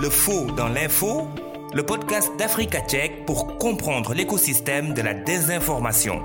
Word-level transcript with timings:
Le 0.00 0.08
faux 0.08 0.46
dans 0.56 0.68
l'info, 0.68 1.28
le 1.74 1.82
podcast 1.82 2.30
d'Africa 2.38 2.80
Tchèque 2.80 3.26
pour 3.26 3.58
comprendre 3.58 4.14
l'écosystème 4.14 4.94
de 4.94 5.02
la 5.02 5.12
désinformation. 5.12 6.22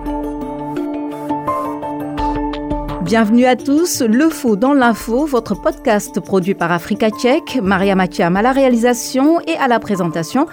Bienvenue 3.02 3.46
à 3.46 3.58
tous, 3.58 4.02
Le 4.02 4.30
Faux 4.30 4.56
dans 4.56 4.74
l'info, 4.74 5.26
votre 5.26 5.56
podcast 5.56 6.22
produit 6.22 6.54
par 6.54 6.72
Africa 6.72 7.10
Tchèque. 7.10 7.60
Maria 7.62 7.96
Mathiam 7.96 8.38
à 8.38 8.42
la 8.42 8.54
réalisation 8.54 9.42
et 9.42 9.58
à 9.58 9.68
la 9.68 9.82
présentation. 9.82 10.48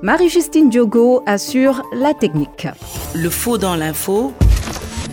Marie-Justine 0.00 0.70
Diogo 0.70 1.22
assure 1.26 1.82
la 1.92 2.14
technique. 2.14 2.66
Le 3.14 3.28
Faux 3.28 3.58
dans 3.58 3.76
l'info 3.76 4.32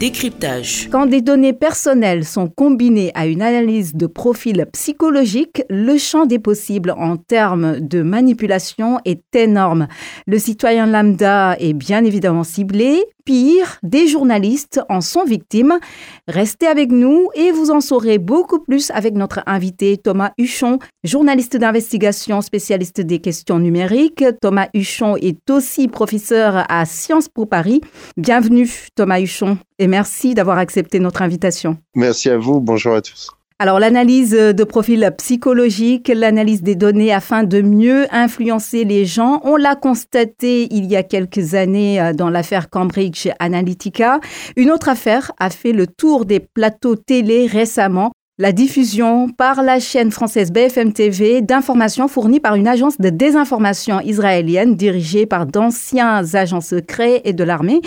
Décryptage. 0.01 0.89
Quand 0.91 1.05
des 1.05 1.21
données 1.21 1.53
personnelles 1.53 2.25
sont 2.25 2.47
combinées 2.47 3.11
à 3.13 3.27
une 3.27 3.43
analyse 3.43 3.93
de 3.93 4.07
profil 4.07 4.65
psychologique, 4.73 5.61
le 5.69 5.95
champ 5.99 6.25
des 6.25 6.39
possibles 6.39 6.95
en 6.97 7.17
termes 7.17 7.79
de 7.79 8.01
manipulation 8.01 8.97
est 9.05 9.35
énorme. 9.35 9.87
Le 10.25 10.39
citoyen 10.39 10.87
lambda 10.87 11.55
est 11.59 11.73
bien 11.73 12.03
évidemment 12.03 12.43
ciblé, 12.43 13.03
Pire, 13.23 13.77
des 13.83 14.07
journalistes 14.07 14.81
en 14.89 15.01
sont 15.01 15.23
victimes. 15.23 15.79
Restez 16.27 16.67
avec 16.67 16.91
nous 16.91 17.29
et 17.35 17.51
vous 17.51 17.71
en 17.71 17.81
saurez 17.81 18.17
beaucoup 18.17 18.59
plus 18.59 18.91
avec 18.91 19.15
notre 19.15 19.41
invité 19.45 19.97
Thomas 19.97 20.31
Huchon, 20.37 20.79
journaliste 21.03 21.57
d'investigation 21.57 22.41
spécialiste 22.41 23.01
des 23.01 23.19
questions 23.19 23.59
numériques. 23.59 24.23
Thomas 24.41 24.67
Huchon 24.73 25.15
est 25.17 25.49
aussi 25.49 25.87
professeur 25.87 26.65
à 26.69 26.85
Sciences 26.85 27.29
Po 27.29 27.45
Paris. 27.45 27.81
Bienvenue 28.17 28.69
Thomas 28.95 29.19
Huchon 29.19 29.57
et 29.79 29.87
merci 29.87 30.33
d'avoir 30.33 30.57
accepté 30.57 30.99
notre 30.99 31.21
invitation. 31.21 31.77
Merci 31.95 32.29
à 32.29 32.37
vous, 32.37 32.59
bonjour 32.59 32.95
à 32.95 33.01
tous. 33.01 33.31
Alors 33.61 33.79
l'analyse 33.79 34.31
de 34.31 34.63
profil 34.63 35.07
psychologique, 35.19 36.07
l'analyse 36.07 36.63
des 36.63 36.73
données 36.73 37.13
afin 37.13 37.43
de 37.43 37.61
mieux 37.61 38.07
influencer 38.11 38.85
les 38.85 39.05
gens, 39.05 39.39
on 39.43 39.55
l'a 39.55 39.75
constaté 39.75 40.67
il 40.73 40.85
y 40.87 40.95
a 40.95 41.03
quelques 41.03 41.53
années 41.53 42.01
euh, 42.01 42.11
dans 42.11 42.31
l'affaire 42.31 42.71
Cambridge 42.71 43.27
Analytica. 43.37 44.19
Une 44.55 44.71
autre 44.71 44.89
affaire 44.89 45.31
a 45.39 45.51
fait 45.51 45.73
le 45.73 45.85
tour 45.85 46.25
des 46.25 46.39
plateaux 46.39 46.95
télé 46.95 47.45
récemment. 47.45 48.13
La 48.39 48.51
diffusion 48.51 49.29
par 49.29 49.61
la 49.61 49.79
chaîne 49.79 50.09
française 50.09 50.51
BFM 50.51 50.91
TV 50.91 51.43
d'informations 51.43 52.07
fournies 52.07 52.39
par 52.39 52.55
une 52.55 52.67
agence 52.67 52.97
de 52.97 53.09
désinformation 53.09 53.99
israélienne 53.99 54.75
dirigée 54.75 55.27
par 55.27 55.45
d'anciens 55.45 56.23
agents 56.33 56.61
secrets 56.61 57.21
et 57.25 57.33
de 57.33 57.43
l'armée. 57.43 57.81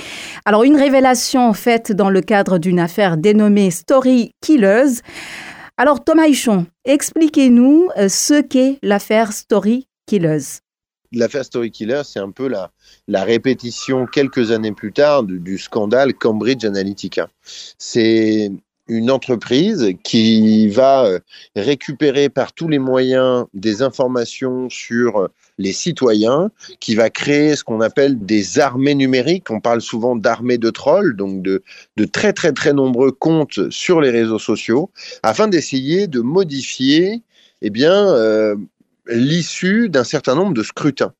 Alors 0.44 0.62
une 0.62 0.76
révélation 0.76 1.52
faite 1.52 1.90
dans 1.90 2.10
le 2.10 2.20
cadre 2.20 2.58
d'une 2.58 2.78
affaire 2.78 3.16
dénommée 3.16 3.72
Story 3.72 4.30
Killers. 4.40 5.00
Alors 5.76 6.04
Thomas 6.04 6.28
Hichon, 6.28 6.66
expliquez-nous 6.84 7.90
euh, 7.96 8.08
ce 8.08 8.40
qu'est 8.40 8.78
l'affaire 8.80 9.32
Story 9.32 9.88
Killers. 10.06 10.60
L'affaire 11.10 11.44
Story 11.44 11.72
Killers, 11.72 12.02
c'est 12.04 12.20
un 12.20 12.30
peu 12.30 12.46
la, 12.46 12.70
la 13.08 13.24
répétition 13.24 14.06
quelques 14.06 14.52
années 14.52 14.70
plus 14.70 14.92
tard 14.92 15.24
du, 15.24 15.40
du 15.40 15.58
scandale 15.58 16.14
Cambridge 16.14 16.64
Analytica. 16.64 17.28
C'est 17.42 18.52
une 18.88 19.10
entreprise 19.10 19.92
qui 20.02 20.68
va 20.68 21.06
euh, 21.06 21.18
récupérer 21.56 22.28
par 22.28 22.52
tous 22.52 22.68
les 22.68 22.78
moyens 22.78 23.46
des 23.54 23.82
informations 23.82 24.68
sur 24.68 25.18
euh, 25.18 25.28
les 25.58 25.72
citoyens, 25.72 26.50
qui 26.80 26.94
va 26.94 27.10
créer 27.10 27.56
ce 27.56 27.64
qu'on 27.64 27.80
appelle 27.80 28.24
des 28.24 28.58
armées 28.58 28.94
numériques. 28.94 29.50
On 29.50 29.60
parle 29.60 29.80
souvent 29.80 30.16
d'armées 30.16 30.58
de 30.58 30.70
trolls, 30.70 31.16
donc 31.16 31.42
de, 31.42 31.62
très 32.12 32.32
très 32.32 32.52
très 32.52 32.72
nombreux 32.72 33.12
comptes 33.12 33.70
sur 33.70 34.00
les 34.00 34.10
réseaux 34.10 34.38
sociaux, 34.38 34.90
afin 35.22 35.48
d'essayer 35.48 36.06
de 36.06 36.20
modifier 36.20 37.22
eh 37.62 37.70
bien, 37.70 38.08
euh, 38.08 38.56
l'issue 39.06 39.88
d'un 39.88 40.04
certain 40.04 40.34
nombre 40.34 40.54
de 40.54 40.62
scrutins. 40.62 41.14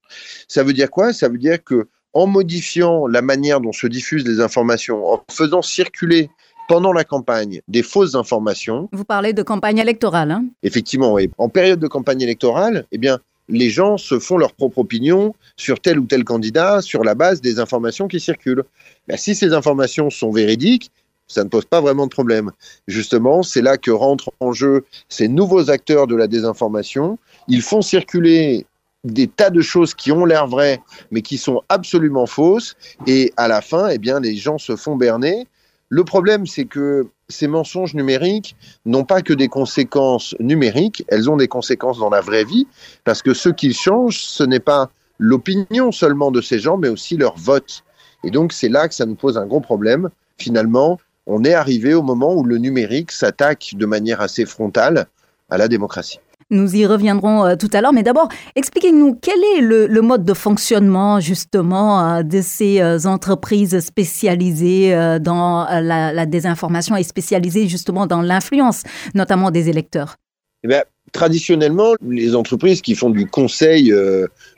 Ça 0.48 0.62
veut 0.62 0.72
dire 0.72 0.90
quoi? 0.90 1.12
Ça 1.12 1.28
veut 1.28 1.38
dire 1.38 1.62
que 1.62 1.86
en 2.12 2.26
modifiant 2.26 3.06
la 3.06 3.22
manière 3.22 3.60
dont 3.60 3.72
se 3.72 3.86
diffusent 3.86 4.26
les 4.26 4.40
informations, 4.40 5.04
en 5.12 5.24
faisant 5.30 5.62
circuler 5.62 6.30
pendant 6.68 6.92
la 6.92 7.04
campagne 7.04 7.60
des 7.68 7.82
fausses 7.82 8.14
informations. 8.14 8.88
Vous 8.92 9.04
parlez 9.04 9.32
de 9.32 9.42
campagne 9.42 9.78
électorale. 9.78 10.30
Hein 10.30 10.46
Effectivement, 10.62 11.12
oui. 11.12 11.30
En 11.38 11.48
période 11.48 11.80
de 11.80 11.88
campagne 11.88 12.22
électorale, 12.22 12.86
eh 12.92 12.98
bien, 12.98 13.18
les 13.48 13.70
gens 13.70 13.98
se 13.98 14.18
font 14.18 14.38
leur 14.38 14.52
propre 14.52 14.78
opinion 14.78 15.34
sur 15.56 15.80
tel 15.80 15.98
ou 15.98 16.06
tel 16.06 16.24
candidat 16.24 16.80
sur 16.80 17.04
la 17.04 17.14
base 17.14 17.40
des 17.40 17.58
informations 17.58 18.08
qui 18.08 18.20
circulent. 18.20 18.64
Ben, 19.08 19.16
si 19.16 19.34
ces 19.34 19.52
informations 19.52 20.10
sont 20.10 20.30
véridiques, 20.30 20.90
ça 21.26 21.44
ne 21.44 21.48
pose 21.48 21.64
pas 21.64 21.80
vraiment 21.80 22.06
de 22.06 22.10
problème. 22.10 22.52
Justement, 22.86 23.42
c'est 23.42 23.62
là 23.62 23.76
que 23.76 23.90
rentrent 23.90 24.32
en 24.40 24.52
jeu 24.52 24.84
ces 25.08 25.28
nouveaux 25.28 25.70
acteurs 25.70 26.06
de 26.06 26.16
la 26.16 26.26
désinformation. 26.26 27.18
Ils 27.48 27.62
font 27.62 27.82
circuler 27.82 28.66
des 29.04 29.26
tas 29.26 29.50
de 29.50 29.60
choses 29.60 29.94
qui 29.94 30.12
ont 30.12 30.24
l'air 30.24 30.46
vraies, 30.46 30.80
mais 31.10 31.22
qui 31.22 31.36
sont 31.36 31.62
absolument 31.68 32.26
fausses. 32.26 32.76
Et 33.06 33.32
à 33.36 33.48
la 33.48 33.60
fin, 33.60 33.88
eh 33.88 33.98
bien, 33.98 34.20
les 34.20 34.36
gens 34.36 34.58
se 34.58 34.76
font 34.76 34.96
berner 34.96 35.46
le 35.88 36.04
problème, 36.04 36.46
c'est 36.46 36.64
que 36.64 37.06
ces 37.28 37.46
mensonges 37.46 37.94
numériques 37.94 38.56
n'ont 38.84 39.04
pas 39.04 39.22
que 39.22 39.32
des 39.32 39.48
conséquences 39.48 40.34
numériques, 40.40 41.04
elles 41.08 41.30
ont 41.30 41.36
des 41.36 41.48
conséquences 41.48 41.98
dans 41.98 42.10
la 42.10 42.20
vraie 42.20 42.44
vie, 42.44 42.66
parce 43.04 43.22
que 43.22 43.34
ce 43.34 43.48
qui 43.48 43.72
change, 43.72 44.24
ce 44.24 44.42
n'est 44.44 44.60
pas 44.60 44.90
l'opinion 45.18 45.92
seulement 45.92 46.30
de 46.30 46.40
ces 46.40 46.58
gens, 46.58 46.76
mais 46.76 46.88
aussi 46.88 47.16
leur 47.16 47.36
vote. 47.36 47.84
Et 48.24 48.30
donc 48.30 48.52
c'est 48.52 48.68
là 48.68 48.88
que 48.88 48.94
ça 48.94 49.06
nous 49.06 49.14
pose 49.14 49.38
un 49.38 49.46
gros 49.46 49.60
problème. 49.60 50.10
Finalement, 50.38 50.98
on 51.26 51.44
est 51.44 51.54
arrivé 51.54 51.94
au 51.94 52.02
moment 52.02 52.34
où 52.34 52.44
le 52.44 52.58
numérique 52.58 53.12
s'attaque 53.12 53.74
de 53.74 53.86
manière 53.86 54.20
assez 54.20 54.44
frontale 54.44 55.06
à 55.50 55.58
la 55.58 55.68
démocratie. 55.68 56.18
Nous 56.50 56.76
y 56.76 56.86
reviendrons 56.86 57.44
euh, 57.44 57.56
tout 57.56 57.70
à 57.72 57.80
l'heure, 57.80 57.92
mais 57.92 58.02
d'abord, 58.02 58.28
expliquez-nous 58.54 59.18
quel 59.20 59.38
est 59.56 59.60
le, 59.60 60.00
mode 60.02 60.24
de 60.24 60.34
fonctionnement 60.34 61.20
justement 61.20 62.16
euh, 62.16 62.22
de 62.22 62.40
ces 62.42 62.80
euh, 62.80 62.98
entreprises 63.06 63.80
spécialisées 63.80 64.94
dans 65.20 65.66
la, 65.70 66.26
désinformation 66.26 66.96
et 66.96 67.02
spécialisées 67.02 67.68
justement 67.68 68.06
dans 68.06 68.22
l'influence, 68.22 68.82
notamment 69.14 69.50
des 69.50 69.68
électeurs? 69.68 70.16
Eh 70.62 70.68
bien, 70.68 70.82
traditionnellement, 71.12 71.94
les 72.06 72.34
entreprises 72.34 72.80
qui 72.80 72.94
font 72.94 73.10
du 73.10 73.26
conseil 73.26 73.92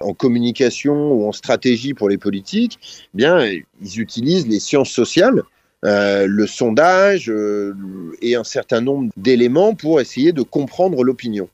en 0.01 0.15
communication 0.15 1.13
ou 1.13 1.29
en 1.29 1.33
stratégie 1.33 1.95
pour 1.95 2.09
les 2.09 2.19
politiques, 2.19 2.79
eh 3.15 3.17
bien, 3.17 3.45
ils 3.83 4.01
utilisent 4.01 4.47
les 4.47 4.61
sciences 4.61 4.91
sociales. 4.91 5.43
le 5.83 6.47
sondage 6.47 7.33
et 8.23 8.37
un 8.37 8.45
certain 8.45 8.81
nombre 8.81 9.11
d'éléments 9.17 9.75
pour 9.75 10.01
essayer 10.01 10.33
de 10.33 10.43
comprendre 10.43 11.03
l'opinion. 11.05 11.49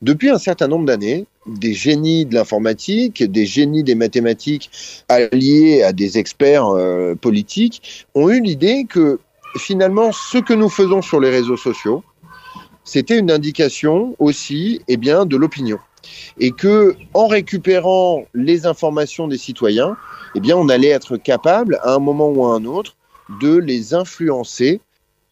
Depuis 0.00 0.30
un 0.30 0.38
certain 0.38 0.68
nombre 0.68 0.86
d'années, 0.86 1.26
des 1.46 1.74
génies 1.74 2.24
de 2.24 2.34
l'informatique, 2.34 3.22
des 3.24 3.46
génies 3.46 3.82
des 3.82 3.96
mathématiques 3.96 4.70
alliés 5.08 5.82
à 5.82 5.92
des 5.92 6.18
experts 6.18 6.68
euh, 6.68 7.16
politiques 7.16 8.06
ont 8.14 8.28
eu 8.28 8.40
l'idée 8.40 8.84
que 8.88 9.18
finalement 9.56 10.12
ce 10.12 10.38
que 10.38 10.52
nous 10.52 10.68
faisons 10.68 11.02
sur 11.02 11.18
les 11.18 11.30
réseaux 11.30 11.56
sociaux, 11.56 12.04
c'était 12.84 13.18
une 13.18 13.30
indication 13.30 14.14
aussi 14.20 14.82
eh 14.86 14.96
bien, 14.96 15.26
de 15.26 15.36
l'opinion. 15.36 15.78
Et 16.38 16.52
que 16.52 16.94
en 17.12 17.26
récupérant 17.26 18.24
les 18.34 18.66
informations 18.66 19.26
des 19.26 19.36
citoyens, 19.36 19.96
eh 20.34 20.40
bien, 20.40 20.56
on 20.56 20.68
allait 20.68 20.88
être 20.88 21.16
capable, 21.16 21.80
à 21.82 21.94
un 21.94 21.98
moment 21.98 22.28
ou 22.28 22.46
à 22.46 22.54
un 22.54 22.64
autre, 22.64 22.96
de 23.40 23.56
les 23.56 23.94
influencer 23.94 24.80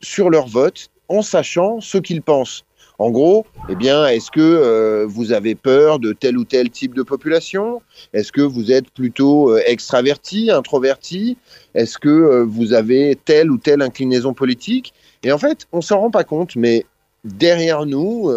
sur 0.01 0.29
leur 0.29 0.49
vote 0.49 0.91
en 1.09 1.23
sachant 1.23 1.81
ce 1.81 1.99
qu'ils 1.99 2.23
pensent. 2.23 2.65
En 2.99 3.11
gros, 3.11 3.47
eh 3.69 3.75
bien, 3.75 4.07
est-ce 4.07 4.31
que 4.31 4.41
euh, 4.41 5.05
vous 5.07 5.33
avez 5.33 5.55
peur 5.55 5.99
de 5.99 6.13
tel 6.13 6.39
ou 6.39 6.45
tel 6.45 6.71
type 6.71 6.95
de 6.95 7.03
population? 7.03 7.83
Est-ce 8.15 8.33
que 8.33 8.41
vous 8.41 8.73
êtes 8.73 8.91
plutôt 8.91 9.51
euh, 9.51 9.63
extraverti, 9.67 10.51
introverti? 10.51 11.37
Est-ce 11.75 11.99
que 11.99 12.09
euh, 12.09 12.45
vous 12.45 12.73
avez 12.73 13.19
telle 13.23 13.51
ou 13.51 13.59
telle 13.59 13.83
inclinaison 13.83 14.33
politique? 14.33 14.95
Et 15.23 15.33
en 15.33 15.39
fait, 15.39 15.67
on 15.73 15.83
s'en 15.83 16.01
rend 16.01 16.11
pas 16.11 16.25
compte, 16.25 16.57
mais 16.57 16.87
derrière 17.25 17.85
nous, 17.85 18.31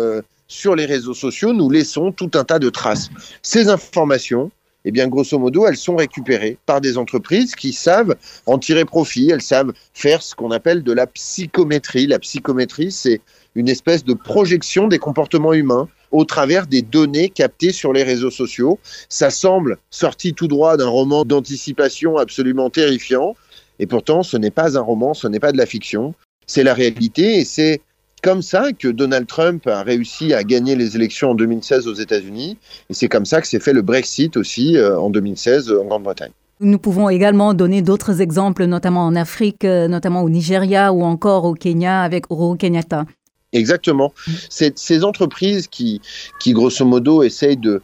sur 0.47 0.75
les 0.75 0.85
réseaux 0.85 1.13
sociaux, 1.13 1.53
nous 1.53 1.69
laissons 1.69 2.11
tout 2.11 2.31
un 2.33 2.43
tas 2.43 2.57
de 2.57 2.69
traces. 2.69 3.09
Ces 3.43 3.69
informations, 3.69 4.49
eh 4.85 4.91
bien, 4.91 5.07
grosso 5.07 5.37
modo, 5.37 5.67
elles 5.67 5.77
sont 5.77 5.97
récupérées 5.97 6.57
par 6.65 6.81
des 6.81 6.97
entreprises 6.97 7.55
qui 7.55 7.73
savent 7.73 8.15
en 8.45 8.57
tirer 8.57 8.85
profit, 8.85 9.29
elles 9.29 9.41
savent 9.41 9.73
faire 9.93 10.21
ce 10.21 10.35
qu'on 10.35 10.51
appelle 10.51 10.83
de 10.83 10.93
la 10.93 11.05
psychométrie. 11.07 12.07
La 12.07 12.19
psychométrie, 12.19 12.91
c'est 12.91 13.21
une 13.55 13.67
espèce 13.67 14.05
de 14.05 14.13
projection 14.13 14.87
des 14.87 14.99
comportements 14.99 15.53
humains 15.53 15.89
au 16.11 16.23
travers 16.25 16.65
des 16.65 16.81
données 16.81 17.29
captées 17.29 17.71
sur 17.71 17.93
les 17.93 18.03
réseaux 18.03 18.31
sociaux. 18.31 18.79
Ça 19.09 19.29
semble 19.29 19.77
sorti 19.89 20.33
tout 20.33 20.47
droit 20.47 20.77
d'un 20.77 20.87
roman 20.87 21.25
d'anticipation 21.25 22.17
absolument 22.17 22.69
terrifiant, 22.69 23.35
et 23.79 23.85
pourtant 23.85 24.23
ce 24.23 24.37
n'est 24.37 24.51
pas 24.51 24.77
un 24.77 24.81
roman, 24.81 25.13
ce 25.13 25.27
n'est 25.27 25.39
pas 25.39 25.51
de 25.51 25.57
la 25.57 25.65
fiction, 25.65 26.13
c'est 26.47 26.63
la 26.63 26.73
réalité, 26.73 27.39
et 27.39 27.45
c'est 27.45 27.81
comme 28.21 28.41
ça 28.41 28.71
que 28.71 28.87
Donald 28.87 29.27
Trump 29.27 29.67
a 29.67 29.83
réussi 29.83 30.33
à 30.33 30.43
gagner 30.43 30.75
les 30.75 30.95
élections 30.95 31.31
en 31.31 31.35
2016 31.35 31.87
aux 31.87 31.93
États-Unis, 31.93 32.57
et 32.89 32.93
c'est 32.93 33.07
comme 33.07 33.25
ça 33.25 33.41
que 33.41 33.47
s'est 33.47 33.59
fait 33.59 33.73
le 33.73 33.81
Brexit 33.81 34.37
aussi 34.37 34.77
euh, 34.77 34.99
en 34.99 35.09
2016 35.09 35.71
en 35.71 35.85
Grande-Bretagne. 35.85 36.31
Nous 36.61 36.77
pouvons 36.77 37.09
également 37.09 37.53
donner 37.53 37.81
d'autres 37.81 38.19
exemples, 38.21 38.65
notamment 38.65 39.05
en 39.05 39.15
Afrique, 39.15 39.63
euh, 39.63 39.87
notamment 39.87 40.23
au 40.23 40.29
Nigeria 40.29 40.91
ou 40.91 41.03
encore 41.03 41.45
au 41.45 41.53
Kenya 41.53 42.01
avec 42.01 42.29
Uhuru 42.29 42.57
Kenyatta. 42.57 43.05
Exactement. 43.53 44.13
C'est 44.49 44.77
ces 44.77 45.03
entreprises 45.03 45.67
qui, 45.67 46.01
qui, 46.39 46.53
grosso 46.53 46.85
modo, 46.85 47.23
essayent 47.23 47.57
de 47.57 47.81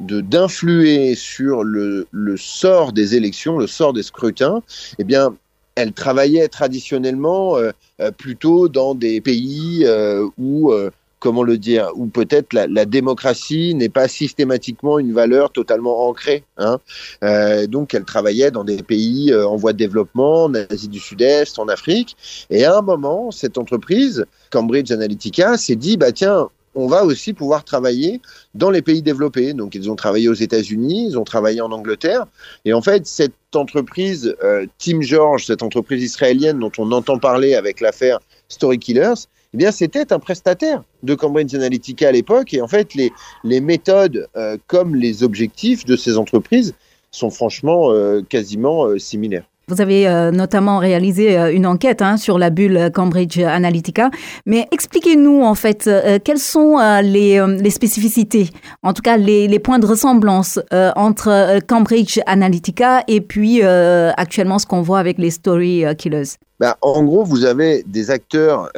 de 0.00 0.20
d'influer 0.22 1.14
sur 1.14 1.62
le, 1.62 2.06
le 2.10 2.36
sort 2.36 2.92
des 2.92 3.16
élections, 3.16 3.58
le 3.58 3.66
sort 3.66 3.92
des 3.92 4.02
scrutins, 4.02 4.62
eh 4.98 5.04
bien, 5.04 5.34
elle 5.74 5.92
travaillait 5.92 6.48
traditionnellement 6.48 7.56
euh, 7.56 7.70
euh, 8.00 8.10
plutôt 8.10 8.68
dans 8.68 8.94
des 8.94 9.20
pays 9.20 9.84
euh, 9.86 10.26
où 10.38 10.72
comment 11.18 11.42
le 11.42 11.58
dire, 11.58 11.90
où 11.96 12.06
peut-être 12.06 12.54
la, 12.54 12.66
la, 12.66 12.86
démocratie 12.86 13.74
n'est 13.74 13.90
pas 13.90 14.08
systématiquement 14.08 14.98
une 14.98 15.12
valeur 15.12 15.52
totalement 15.52 16.08
ancrée. 16.08 16.44
Hein. 16.56 16.78
Euh, 17.22 17.66
donc, 17.66 17.92
elle 17.92 18.04
travaillait 18.04 18.50
dans 18.50 18.64
des 18.64 18.82
pays 18.82 19.34
en 19.34 19.56
voie 19.56 19.74
de 19.74 19.78
développement, 19.78 20.44
en 20.44 20.54
Asie 20.54 20.88
du 20.88 20.98
Sud-Est, 20.98 21.58
en 21.58 21.68
Afrique. 21.68 22.16
Et 22.48 22.64
à 22.64 22.78
un 22.78 22.80
moment, 22.80 23.30
cette 23.30 23.58
entreprise, 23.58 24.24
Cambridge 24.50 24.90
Analytica, 24.92 25.58
s'est 25.58 25.76
dit, 25.76 25.98
bah 25.98 26.10
tiens, 26.10 26.48
on 26.74 26.86
va 26.86 27.04
aussi 27.04 27.32
pouvoir 27.32 27.64
travailler 27.64 28.20
dans 28.54 28.70
les 28.70 28.82
pays 28.82 29.02
développés. 29.02 29.52
Donc, 29.54 29.74
ils 29.74 29.90
ont 29.90 29.96
travaillé 29.96 30.28
aux 30.28 30.34
États-Unis, 30.34 31.08
ils 31.10 31.18
ont 31.18 31.24
travaillé 31.24 31.60
en 31.60 31.72
Angleterre. 31.72 32.26
Et 32.64 32.72
en 32.72 32.82
fait, 32.82 33.06
cette 33.06 33.34
entreprise, 33.54 34.34
euh, 34.44 34.66
Tim 34.78 35.00
George, 35.00 35.46
cette 35.46 35.62
entreprise 35.62 36.02
israélienne 36.02 36.58
dont 36.58 36.72
on 36.78 36.92
entend 36.92 37.18
parler 37.18 37.54
avec 37.54 37.80
l'affaire 37.80 38.20
Story 38.48 38.78
Killers, 38.78 39.26
eh 39.52 39.56
bien, 39.56 39.72
c'était 39.72 40.12
un 40.12 40.20
prestataire 40.20 40.84
de 41.02 41.14
Cambridge 41.14 41.54
Analytica 41.54 42.08
à 42.08 42.12
l'époque. 42.12 42.54
Et 42.54 42.62
en 42.62 42.68
fait, 42.68 42.94
les, 42.94 43.12
les 43.42 43.60
méthodes 43.60 44.28
euh, 44.36 44.56
comme 44.68 44.94
les 44.94 45.22
objectifs 45.24 45.84
de 45.84 45.96
ces 45.96 46.16
entreprises 46.16 46.74
sont 47.10 47.30
franchement 47.30 47.90
euh, 47.90 48.22
quasiment 48.22 48.84
euh, 48.84 48.98
similaires. 48.98 49.44
Vous 49.70 49.80
avez 49.80 50.08
euh, 50.08 50.32
notamment 50.32 50.78
réalisé 50.78 51.38
euh, 51.38 51.54
une 51.54 51.64
enquête 51.64 52.02
hein, 52.02 52.16
sur 52.16 52.40
la 52.40 52.50
bulle 52.50 52.90
Cambridge 52.92 53.38
Analytica. 53.38 54.10
Mais 54.44 54.66
expliquez-nous 54.72 55.42
en 55.44 55.54
fait 55.54 55.86
euh, 55.86 56.18
quelles 56.22 56.38
sont 56.38 56.78
les, 57.02 57.70
spécificités, 57.70 58.50
en 58.82 58.92
tout 58.92 59.02
cas 59.02 59.16
les, 59.16 59.46
les 59.46 59.58
points 59.60 59.78
de 59.78 59.86
ressemblance 59.86 60.58
entre 60.96 61.60
Cambridge 61.68 62.18
Analytica 62.26 63.04
et 63.06 63.20
puis 63.20 63.62
actuellement 63.62 64.58
ce 64.58 64.66
qu'on 64.66 64.82
voit 64.82 64.98
avec 64.98 65.18
les 65.18 65.30
story 65.30 65.84
killers? 65.96 66.36
Bah, 66.58 66.76
en 66.82 67.04
gros, 67.04 67.24
vous 67.24 67.44
avez 67.44 67.84
des 67.86 68.10
acteurs 68.10 68.70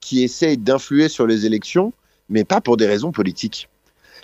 qui 0.00 0.22
essayent 0.22 0.58
d'influer 0.58 1.08
sur 1.08 1.26
les 1.26 1.46
élections, 1.46 1.92
mais 2.28 2.44
pas 2.44 2.60
pour 2.60 2.76
des 2.76 2.86
raisons 2.86 3.12
politiques. 3.12 3.68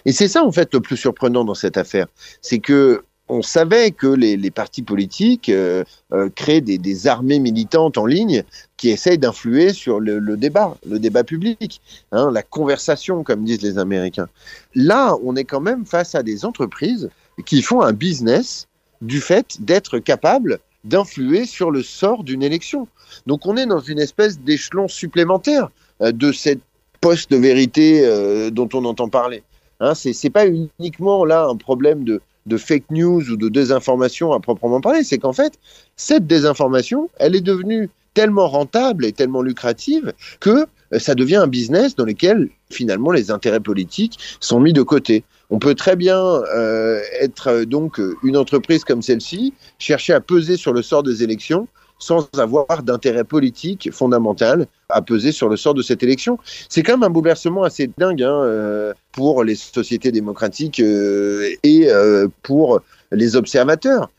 Et 0.05 0.13
c'est 0.13 0.29
ça 0.29 0.45
en 0.45 0.53
fait 0.53 0.73
le 0.75 0.81
plus 0.81 0.97
surprenant 0.97 1.45
dans 1.45 1.55
cette 1.55 1.79
affaire, 1.79 2.07
c'est 2.43 2.59
que 2.59 3.03
on 3.33 3.41
savait 3.41 3.93
que 3.93 4.07
les, 4.07 4.51
partis 4.51 4.83
politiques 4.83 5.49
euh, 5.49 5.85
euh, 6.13 6.29
créent 6.29 6.61
des, 6.61 7.07
armées 7.07 7.39
militantes 7.39 7.97
en 7.97 8.05
ligne 8.05 8.45
qui 8.77 8.91
essayent 8.91 9.17
d'influer 9.17 9.73
sur 9.73 10.01
le, 10.01 10.37
débat, 10.37 10.77
le 10.87 10.99
débat 10.99 11.25
public, 11.25 11.81
hein, 12.13 12.31
la 12.31 12.43
conversation, 12.43 13.25
comme 13.25 13.45
disent 13.45 13.63
les 13.63 13.79
Américains. 13.79 14.29
Là, 14.75 15.17
on 15.25 15.35
est 15.35 15.45
quand 15.45 15.63
même 15.63 15.87
face 15.87 16.15
à 16.15 16.23
des 16.23 16.45
entreprises 16.45 17.09
qui 17.47 17.63
font 17.63 17.81
un 17.81 17.95
business 17.95 18.69
du 19.01 19.21
fait 19.21 19.57
d'être 19.61 19.99
capables 19.99 20.59
d'influer 20.85 21.47
sur 21.47 21.71
le 21.71 21.83
sort 21.83 22.25
d'une 22.25 22.43
élection. 22.43 22.87
Donc 23.27 23.47
on 23.47 23.57
est 23.57 23.67
dans 23.67 23.81
une 23.81 23.99
espèce 23.99 24.41
d'échelon 24.41 24.89
supplémentaire 24.89 25.71
euh, 26.03 26.13
de 26.13 26.33
cette 26.33 26.61
post-vérité 27.01 28.05
euh, 28.05 28.51
dont 28.51 28.69
on 28.75 28.85
entend 28.85 29.09
parler. 29.09 29.43
Hein, 29.81 29.95
c'est 29.95 30.31
pas 30.31 30.47
uniquement 30.47 31.25
là 31.25 31.47
un 31.49 31.57
problème 31.57 32.05
de, 32.05 32.21
de 32.47 32.57
fake 32.57 32.91
news 32.91 33.31
ou 33.31 33.37
de 33.37 33.49
désinformation 33.49 34.33
à 34.33 34.41
proprement 34.41 34.81
parler, 34.81 35.05
c'est 35.05 35.19
qu'en 35.19 35.33
fait, 35.33 35.59
cette 35.97 36.27
désinformation, 36.27 37.09
elle 37.19 37.37
est 37.37 37.41
devenue 37.41 37.89
tellement 38.15 38.49
rentable 38.49 39.05
et 39.05 39.13
tellement 39.13 39.43
lucrative 39.43 40.13
que 40.41 40.67
euh, 40.93 40.99
ça 40.99 41.15
devient 41.15 41.37
un 41.37 41.47
business 41.47 41.97
dans 41.97 42.05
lequel 42.05 42.51
finalement 42.71 43.11
les 43.11 43.31
intérêts 43.31 43.61
politiques 43.61 44.19
sont 44.41 44.61
mis 44.61 44.73
de 44.73 44.83
côté. 44.83 45.25
On 45.51 45.59
peut 45.59 45.75
très 45.75 45.97
bien 45.97 46.19
euh, 46.19 47.01
être 47.21 47.49
euh, 47.49 47.65
donc 47.65 48.01
une 48.23 48.37
entreprise 48.37 48.85
comme 48.85 49.03
celle-ci, 49.03 49.55
chercher 49.79 50.13
à 50.13 50.21
peser 50.21 50.57
sur 50.57 50.73
le 50.73 50.83
sort 50.83 51.03
des 51.03 51.23
élections 51.23 51.69
sans 52.03 52.29
avoir 52.37 52.83
d'intérêt 52.83 53.25
politique 53.25 53.91
fondamental 53.93 54.67
à 54.89 55.03
peser 55.03 55.31
sur 55.31 55.49
le 55.49 55.57
sort 55.57 55.75
de 55.75 55.83
cette 55.83 56.03
élection. 56.03 56.39
C'est 56.69 56.83
quand 56.83 56.95
même 56.95 57.05
un 57.05 57.11
bouleversement 57.11 57.63
assez 57.63 57.91
dingue 57.97 58.23
hein, 58.23 58.43
euh, 58.43 58.93
pour 59.13 59.45
les 59.45 59.55
sociétés 59.55 60.11
démocratiques 60.11 60.81
euh, 60.81 61.49
et 61.63 61.89
euh, 61.89 62.27
pour 62.43 62.81
les 63.13 63.37
observateurs. 63.37 64.11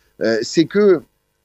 C'est 0.41 0.65
que 0.65 1.01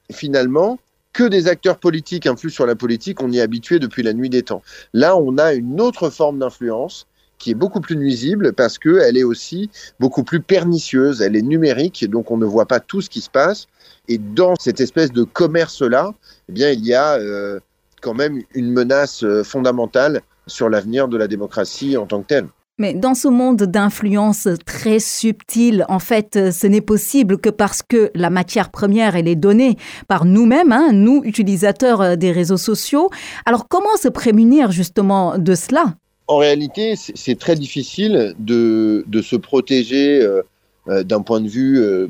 finalement, 0.09 0.79
que 1.11 1.25
des 1.25 1.47
acteurs 1.47 1.79
politiques 1.79 2.27
influent 2.27 2.53
sur 2.53 2.65
la 2.65 2.75
politique, 2.75 3.21
on 3.21 3.29
y 3.29 3.39
est 3.39 3.41
habitué 3.41 3.79
depuis 3.79 4.03
la 4.03 4.13
nuit 4.13 4.29
des 4.29 4.43
temps. 4.43 4.61
Là, 4.93 5.17
on 5.17 5.37
a 5.37 5.53
une 5.53 5.81
autre 5.81 6.09
forme 6.09 6.39
d'influence 6.39 7.07
qui 7.39 7.51
est 7.51 7.55
beaucoup 7.55 7.81
plus 7.81 7.97
nuisible 7.97 8.53
parce 8.53 8.77
qu'elle 8.77 9.17
est 9.17 9.23
aussi 9.23 9.69
beaucoup 9.99 10.23
plus 10.23 10.39
pernicieuse, 10.39 11.21
elle 11.21 11.35
est 11.35 11.41
numérique, 11.41 12.09
donc 12.09 12.31
on 12.31 12.37
ne 12.37 12.45
voit 12.45 12.67
pas 12.67 12.79
tout 12.79 13.01
ce 13.01 13.09
qui 13.09 13.21
se 13.21 13.29
passe. 13.29 13.67
Et 14.09 14.17
dans 14.17 14.55
cette 14.59 14.81
espèce 14.81 15.11
de 15.11 15.23
commerce-là, 15.23 16.11
eh 16.49 16.51
bien, 16.51 16.71
il 16.71 16.85
y 16.85 16.93
a 16.93 17.13
euh, 17.13 17.59
quand 18.01 18.13
même 18.13 18.41
une 18.53 18.71
menace 18.71 19.23
euh, 19.23 19.43
fondamentale 19.43 20.21
sur 20.47 20.67
l'avenir 20.67 21.07
de 21.07 21.15
la 21.15 21.27
démocratie 21.27 21.95
en 21.95 22.05
tant 22.05 22.21
que 22.21 22.27
telle. 22.27 22.47
Mais 22.79 22.93
dans 22.93 23.13
ce 23.13 23.27
monde 23.27 23.63
d'influence 23.63 24.47
très 24.65 24.99
subtil, 24.99 25.85
en 25.89 25.99
fait, 25.99 26.51
ce 26.51 26.65
n'est 26.65 26.81
possible 26.81 27.37
que 27.37 27.49
parce 27.49 27.83
que 27.83 28.09
la 28.15 28.29
matière 28.29 28.71
première, 28.71 29.15
elle 29.15 29.27
est 29.27 29.35
donnée 29.35 29.77
par 30.07 30.25
nous-mêmes, 30.25 30.71
hein, 30.71 30.91
nous, 30.91 31.21
utilisateurs 31.23 32.01
euh, 32.01 32.15
des 32.15 32.31
réseaux 32.31 32.57
sociaux. 32.57 33.09
Alors, 33.45 33.67
comment 33.67 33.95
se 33.97 34.07
prémunir 34.07 34.71
justement 34.71 35.37
de 35.37 35.55
cela? 35.55 35.95
En 36.27 36.37
réalité, 36.37 36.93
c'est 36.95 37.37
très 37.37 37.55
difficile 37.55 38.35
de, 38.37 39.03
de 39.07 39.21
se 39.21 39.35
protéger 39.35 40.21
euh, 40.21 40.43
euh, 40.87 41.03
d'un 41.03 41.21
point 41.21 41.41
de 41.41 41.47
vue 41.47 41.79
euh, 41.79 42.07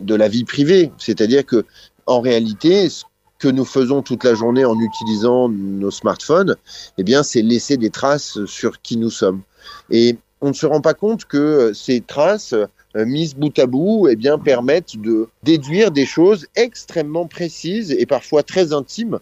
de 0.00 0.14
la 0.14 0.28
vie 0.28 0.44
privée. 0.44 0.90
C'est-à-dire 0.98 1.44
que, 1.44 1.64
en 2.06 2.20
réalité, 2.20 2.88
ce 2.88 3.04
que 3.38 3.48
nous 3.48 3.64
faisons 3.64 4.02
toute 4.02 4.24
la 4.24 4.34
journée 4.34 4.64
en 4.64 4.78
utilisant 4.78 5.48
nos 5.48 5.90
smartphones, 5.90 6.56
eh 6.98 7.04
bien, 7.04 7.22
c'est 7.22 7.42
laisser 7.42 7.76
des 7.76 7.90
traces 7.90 8.44
sur 8.46 8.80
qui 8.82 8.96
nous 8.96 9.10
sommes. 9.10 9.42
Et 9.90 10.16
on 10.40 10.48
ne 10.48 10.54
se 10.54 10.66
rend 10.66 10.80
pas 10.80 10.94
compte 10.94 11.24
que 11.24 11.72
ces 11.74 12.00
traces 12.00 12.54
mises 12.94 13.34
bout 13.34 13.56
à 13.58 13.66
bout, 13.66 14.08
eh 14.08 14.16
bien, 14.16 14.38
permettent 14.38 14.96
de 14.96 15.28
déduire 15.42 15.90
des 15.90 16.06
choses 16.06 16.46
extrêmement 16.56 17.26
précises 17.26 17.92
et 17.92 18.06
parfois 18.06 18.42
très 18.42 18.72
intimes 18.72 19.18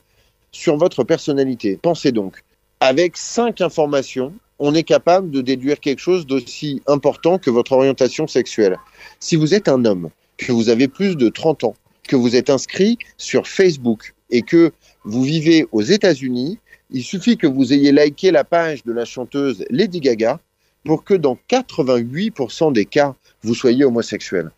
sur 0.53 0.77
votre 0.77 1.05
personnalité. 1.05 1.79
Pensez 1.83 2.13
donc, 2.13 2.43
avec 2.81 3.17
cinq 3.17 3.61
informations, 3.61 4.33
on 4.59 4.75
est 4.75 4.85
capable 4.85 5.31
de 5.31 5.43
déduire 5.43 5.81
quelque 5.81 5.99
chose 5.99 6.27
d'aussi 6.27 6.83
important 6.87 7.39
que 7.39 7.51
votre 7.51 7.73
orientation 7.73 8.27
sexuelle. 8.27 8.79
Si 9.21 9.37
vous 9.37 9.53
êtes 9.53 9.69
un 9.69 9.85
homme, 9.85 10.09
que 10.37 10.53
vous 10.53 10.69
avez 10.69 10.89
plus 10.89 11.17
de 11.17 11.29
30 11.29 11.65
ans, 11.65 11.75
que 12.09 12.17
vous 12.17 12.37
êtes 12.37 12.51
inscrit 12.51 12.99
sur 13.17 13.47
Facebook 13.47 14.15
et 14.31 14.43
que 14.43 14.73
vous 15.05 15.23
vivez 15.23 15.67
aux 15.73 15.83
États-Unis, 15.83 16.59
il 16.91 17.03
suffit 17.03 17.37
que 17.37 17.47
vous 17.47 17.73
ayez 17.73 17.93
liké 17.93 18.31
la 18.31 18.45
page 18.45 18.85
de 18.85 18.93
la 18.93 19.05
chanteuse 19.05 19.65
Lady 19.71 20.01
Gaga 20.01 20.41
pour 20.85 21.05
que 21.05 21.15
dans 21.15 21.37
88% 21.51 22.73
des 22.73 22.85
cas, 22.85 23.15
vous 23.43 23.55
soyez 23.55 23.85
homosexuel. 23.85 24.51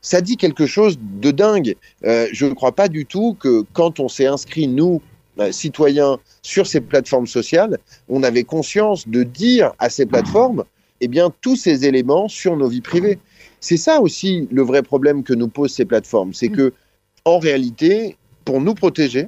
Ça 0.00 0.20
dit 0.20 0.36
quelque 0.36 0.66
chose 0.66 0.98
de 1.00 1.32
dingue. 1.32 1.74
Euh, 2.04 2.28
je 2.32 2.46
ne 2.46 2.54
crois 2.54 2.72
pas 2.72 2.88
du 2.88 3.06
tout 3.06 3.36
que 3.40 3.64
quand 3.72 3.98
on 3.98 4.08
s'est 4.08 4.26
inscrit, 4.26 4.68
nous, 4.68 5.02
euh, 5.40 5.50
citoyens 5.50 6.18
sur 6.42 6.66
ces 6.66 6.80
plateformes 6.80 7.26
sociales, 7.26 7.78
on 8.08 8.22
avait 8.22 8.44
conscience 8.44 9.08
de 9.08 9.24
dire 9.24 9.72
à 9.78 9.90
ces 9.90 10.06
plateformes, 10.06 10.64
eh 11.00 11.08
bien, 11.08 11.32
tous 11.40 11.56
ces 11.56 11.84
éléments 11.84 12.28
sur 12.28 12.56
nos 12.56 12.68
vies 12.68 12.80
privées. 12.80 13.18
C'est 13.68 13.78
ça 13.78 14.00
aussi 14.00 14.46
le 14.52 14.62
vrai 14.62 14.80
problème 14.80 15.24
que 15.24 15.34
nous 15.34 15.48
posent 15.48 15.72
ces 15.72 15.84
plateformes, 15.84 16.32
c'est 16.32 16.50
que, 16.50 16.72
en 17.24 17.40
réalité, 17.40 18.16
pour 18.44 18.60
nous 18.60 18.74
protéger, 18.74 19.26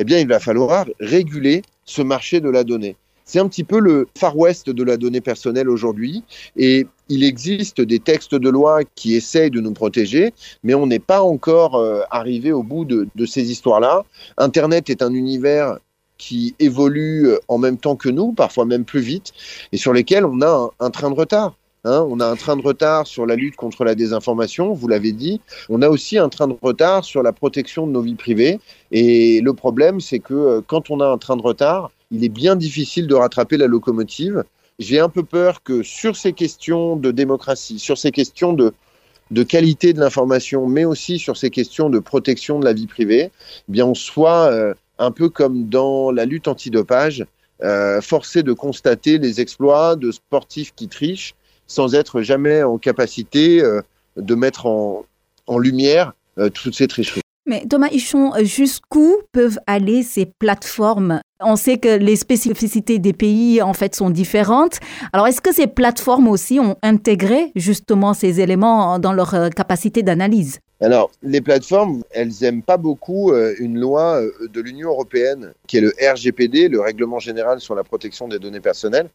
eh 0.00 0.02
bien, 0.02 0.18
il 0.18 0.26
va 0.26 0.40
falloir 0.40 0.86
réguler 0.98 1.62
ce 1.84 2.02
marché 2.02 2.40
de 2.40 2.48
la 2.50 2.64
donnée. 2.64 2.96
C'est 3.24 3.38
un 3.38 3.46
petit 3.46 3.62
peu 3.62 3.78
le 3.78 4.08
Far 4.18 4.36
West 4.36 4.70
de 4.70 4.82
la 4.82 4.96
donnée 4.96 5.20
personnelle 5.20 5.70
aujourd'hui. 5.70 6.24
Et 6.56 6.88
il 7.08 7.22
existe 7.22 7.80
des 7.80 8.00
textes 8.00 8.34
de 8.34 8.48
loi 8.48 8.80
qui 8.96 9.14
essayent 9.14 9.52
de 9.52 9.60
nous 9.60 9.72
protéger, 9.72 10.34
mais 10.64 10.74
on 10.74 10.88
n'est 10.88 10.98
pas 10.98 11.22
encore 11.22 11.76
euh, 11.76 12.00
arrivé 12.10 12.50
au 12.50 12.64
bout 12.64 12.84
de, 12.84 13.06
de 13.14 13.24
ces 13.24 13.52
histoires-là. 13.52 14.04
Internet 14.36 14.90
est 14.90 15.00
un 15.00 15.14
univers 15.14 15.78
qui 16.18 16.56
évolue 16.58 17.28
euh, 17.28 17.38
en 17.46 17.58
même 17.58 17.78
temps 17.78 17.94
que 17.94 18.08
nous, 18.08 18.32
parfois 18.32 18.64
même 18.64 18.84
plus 18.84 18.98
vite, 18.98 19.32
et 19.70 19.76
sur 19.76 19.92
lesquels 19.92 20.24
on 20.24 20.42
a 20.42 20.72
un, 20.80 20.86
un 20.86 20.90
train 20.90 21.08
de 21.08 21.14
retard. 21.14 21.54
Hein, 21.86 22.04
on 22.10 22.18
a 22.18 22.26
un 22.26 22.34
train 22.34 22.56
de 22.56 22.62
retard 22.62 23.06
sur 23.06 23.26
la 23.26 23.36
lutte 23.36 23.54
contre 23.54 23.84
la 23.84 23.94
désinformation, 23.94 24.72
vous 24.72 24.88
l'avez 24.88 25.12
dit. 25.12 25.40
On 25.68 25.82
a 25.82 25.88
aussi 25.88 26.18
un 26.18 26.28
train 26.28 26.48
de 26.48 26.56
retard 26.60 27.04
sur 27.04 27.22
la 27.22 27.32
protection 27.32 27.86
de 27.86 27.92
nos 27.92 28.00
vies 28.00 28.16
privées. 28.16 28.58
Et 28.90 29.40
le 29.40 29.52
problème, 29.52 30.00
c'est 30.00 30.18
que 30.18 30.34
euh, 30.34 30.60
quand 30.66 30.90
on 30.90 30.98
a 30.98 31.06
un 31.06 31.16
train 31.16 31.36
de 31.36 31.42
retard, 31.42 31.92
il 32.10 32.24
est 32.24 32.28
bien 32.28 32.56
difficile 32.56 33.06
de 33.06 33.14
rattraper 33.14 33.56
la 33.56 33.68
locomotive. 33.68 34.42
J'ai 34.80 34.98
un 34.98 35.08
peu 35.08 35.22
peur 35.22 35.62
que 35.62 35.84
sur 35.84 36.16
ces 36.16 36.32
questions 36.32 36.96
de 36.96 37.12
démocratie, 37.12 37.78
sur 37.78 37.98
ces 37.98 38.10
questions 38.10 38.52
de, 38.52 38.72
qualité 39.44 39.92
de 39.92 40.00
l'information, 40.00 40.66
mais 40.66 40.84
aussi 40.84 41.20
sur 41.20 41.36
ces 41.36 41.50
questions 41.50 41.88
de 41.88 42.00
protection 42.00 42.58
de 42.58 42.64
la 42.64 42.72
vie 42.72 42.88
privée, 42.88 43.30
eh 43.30 43.72
bien 43.72 43.86
on 43.86 43.94
soit 43.94 44.50
euh, 44.50 44.74
un 44.98 45.12
peu 45.12 45.28
comme 45.28 45.68
dans 45.68 46.10
la 46.10 46.24
lutte 46.24 46.48
antidopage, 46.48 47.24
euh, 47.62 48.00
forcé 48.00 48.42
de 48.42 48.52
constater 48.52 49.18
les 49.18 49.40
exploits 49.40 49.94
de 49.94 50.10
sportifs 50.10 50.74
qui 50.74 50.88
trichent 50.88 51.36
sans 51.66 51.94
être 51.94 52.22
jamais 52.22 52.62
en 52.62 52.78
capacité 52.78 53.62
de 54.16 54.34
mettre 54.34 54.66
en, 54.66 55.04
lumière 55.58 56.12
toutes 56.54 56.74
ces 56.74 56.88
tricheries. 56.88 57.22
Mais 57.48 57.64
Thomas 57.70 57.88
Hichon, 57.92 58.32
jusqu'où 58.42 59.18
peuvent 59.30 59.60
aller 59.68 60.02
ces 60.02 60.26
plateformes? 60.26 61.20
On 61.40 61.54
sait 61.54 61.78
que 61.78 61.96
les 61.96 62.16
spécificités 62.16 62.98
des 62.98 63.12
pays, 63.12 63.62
en 63.62 63.72
fait, 63.72 63.94
sont 63.94 64.10
différentes. 64.10 64.80
Alors, 65.12 65.28
est-ce 65.28 65.40
que 65.40 65.54
ces 65.54 65.68
plateformes 65.68 66.26
aussi 66.26 66.58
ont 66.58 66.76
intégré 66.82 67.52
justement 67.54 68.14
ces 68.14 68.40
éléments 68.40 68.98
dans 68.98 69.12
leur 69.12 69.50
capacité 69.50 70.02
d'analyse? 70.02 70.58
Alors, 70.80 71.10
les 71.22 71.40
plateformes, 71.40 72.02
elles 72.10 72.32
n'aiment 72.42 72.62
pas 72.62 72.76
beaucoup 72.76 73.32
euh, 73.32 73.54
une 73.58 73.78
loi 73.80 74.20
euh, 74.20 74.30
de 74.52 74.60
l'Union 74.60 74.90
européenne, 74.90 75.54
qui 75.66 75.78
est 75.78 75.80
le 75.80 75.94
RGPD, 75.98 76.68
le 76.68 76.80
Règlement 76.80 77.18
général 77.18 77.60
sur 77.60 77.74
la 77.74 77.82
protection 77.82 78.28
des 78.28 78.38
données 78.38 78.60
personnelles, 78.60 79.08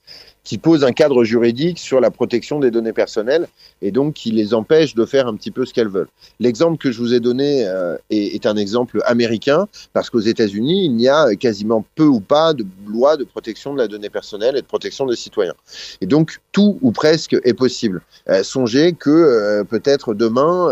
qui 0.43 0.57
pose 0.57 0.83
un 0.83 0.91
cadre 0.91 1.23
juridique 1.23 1.77
sur 1.77 2.01
la 2.01 2.09
protection 2.09 2.59
des 2.59 2.71
données 2.71 2.93
personnelles 2.93 3.47
et 3.83 3.91
donc 3.91 4.15
qui 4.15 4.31
les 4.31 4.55
empêche 4.55 4.95
de 4.95 5.05
faire 5.05 5.27
un 5.27 5.35
petit 5.35 5.51
peu 5.51 5.67
ce 5.67 5.73
qu'elles 5.73 5.87
veulent. 5.87 6.09
L'exemple 6.39 6.79
que 6.79 6.91
je 6.91 6.97
vous 6.97 7.13
ai 7.13 7.19
donné 7.19 7.67
euh, 7.67 7.95
est, 8.09 8.47
un 8.47 8.57
exemple 8.57 8.99
américain, 9.05 9.67
parce 9.93 10.09
qu'aux 10.09 10.19
États-Unis, 10.19 10.85
il 10.85 10.95
n'y 10.95 11.09
a 11.09 11.35
quasiment 11.35 11.85
peu 11.93 12.05
ou 12.05 12.21
pas 12.21 12.55
de 12.55 12.65
loi 12.87 13.17
de 13.17 13.23
protection 13.23 13.73
de 13.73 13.77
la 13.77 13.87
donnée 13.87 14.09
personnelle 14.09 14.57
et 14.57 14.61
de 14.61 14.67
protection 14.67 15.05
des 15.05 15.15
citoyens. 15.15 15.53
Et 16.01 16.07
donc, 16.07 16.39
tout 16.53 16.79
ou 16.81 16.91
presque 16.91 17.37
est 17.43 17.53
possible. 17.53 18.01
songez 18.41 18.93
que 18.93 19.61
peut-être 19.63 20.15
demain, 20.15 20.71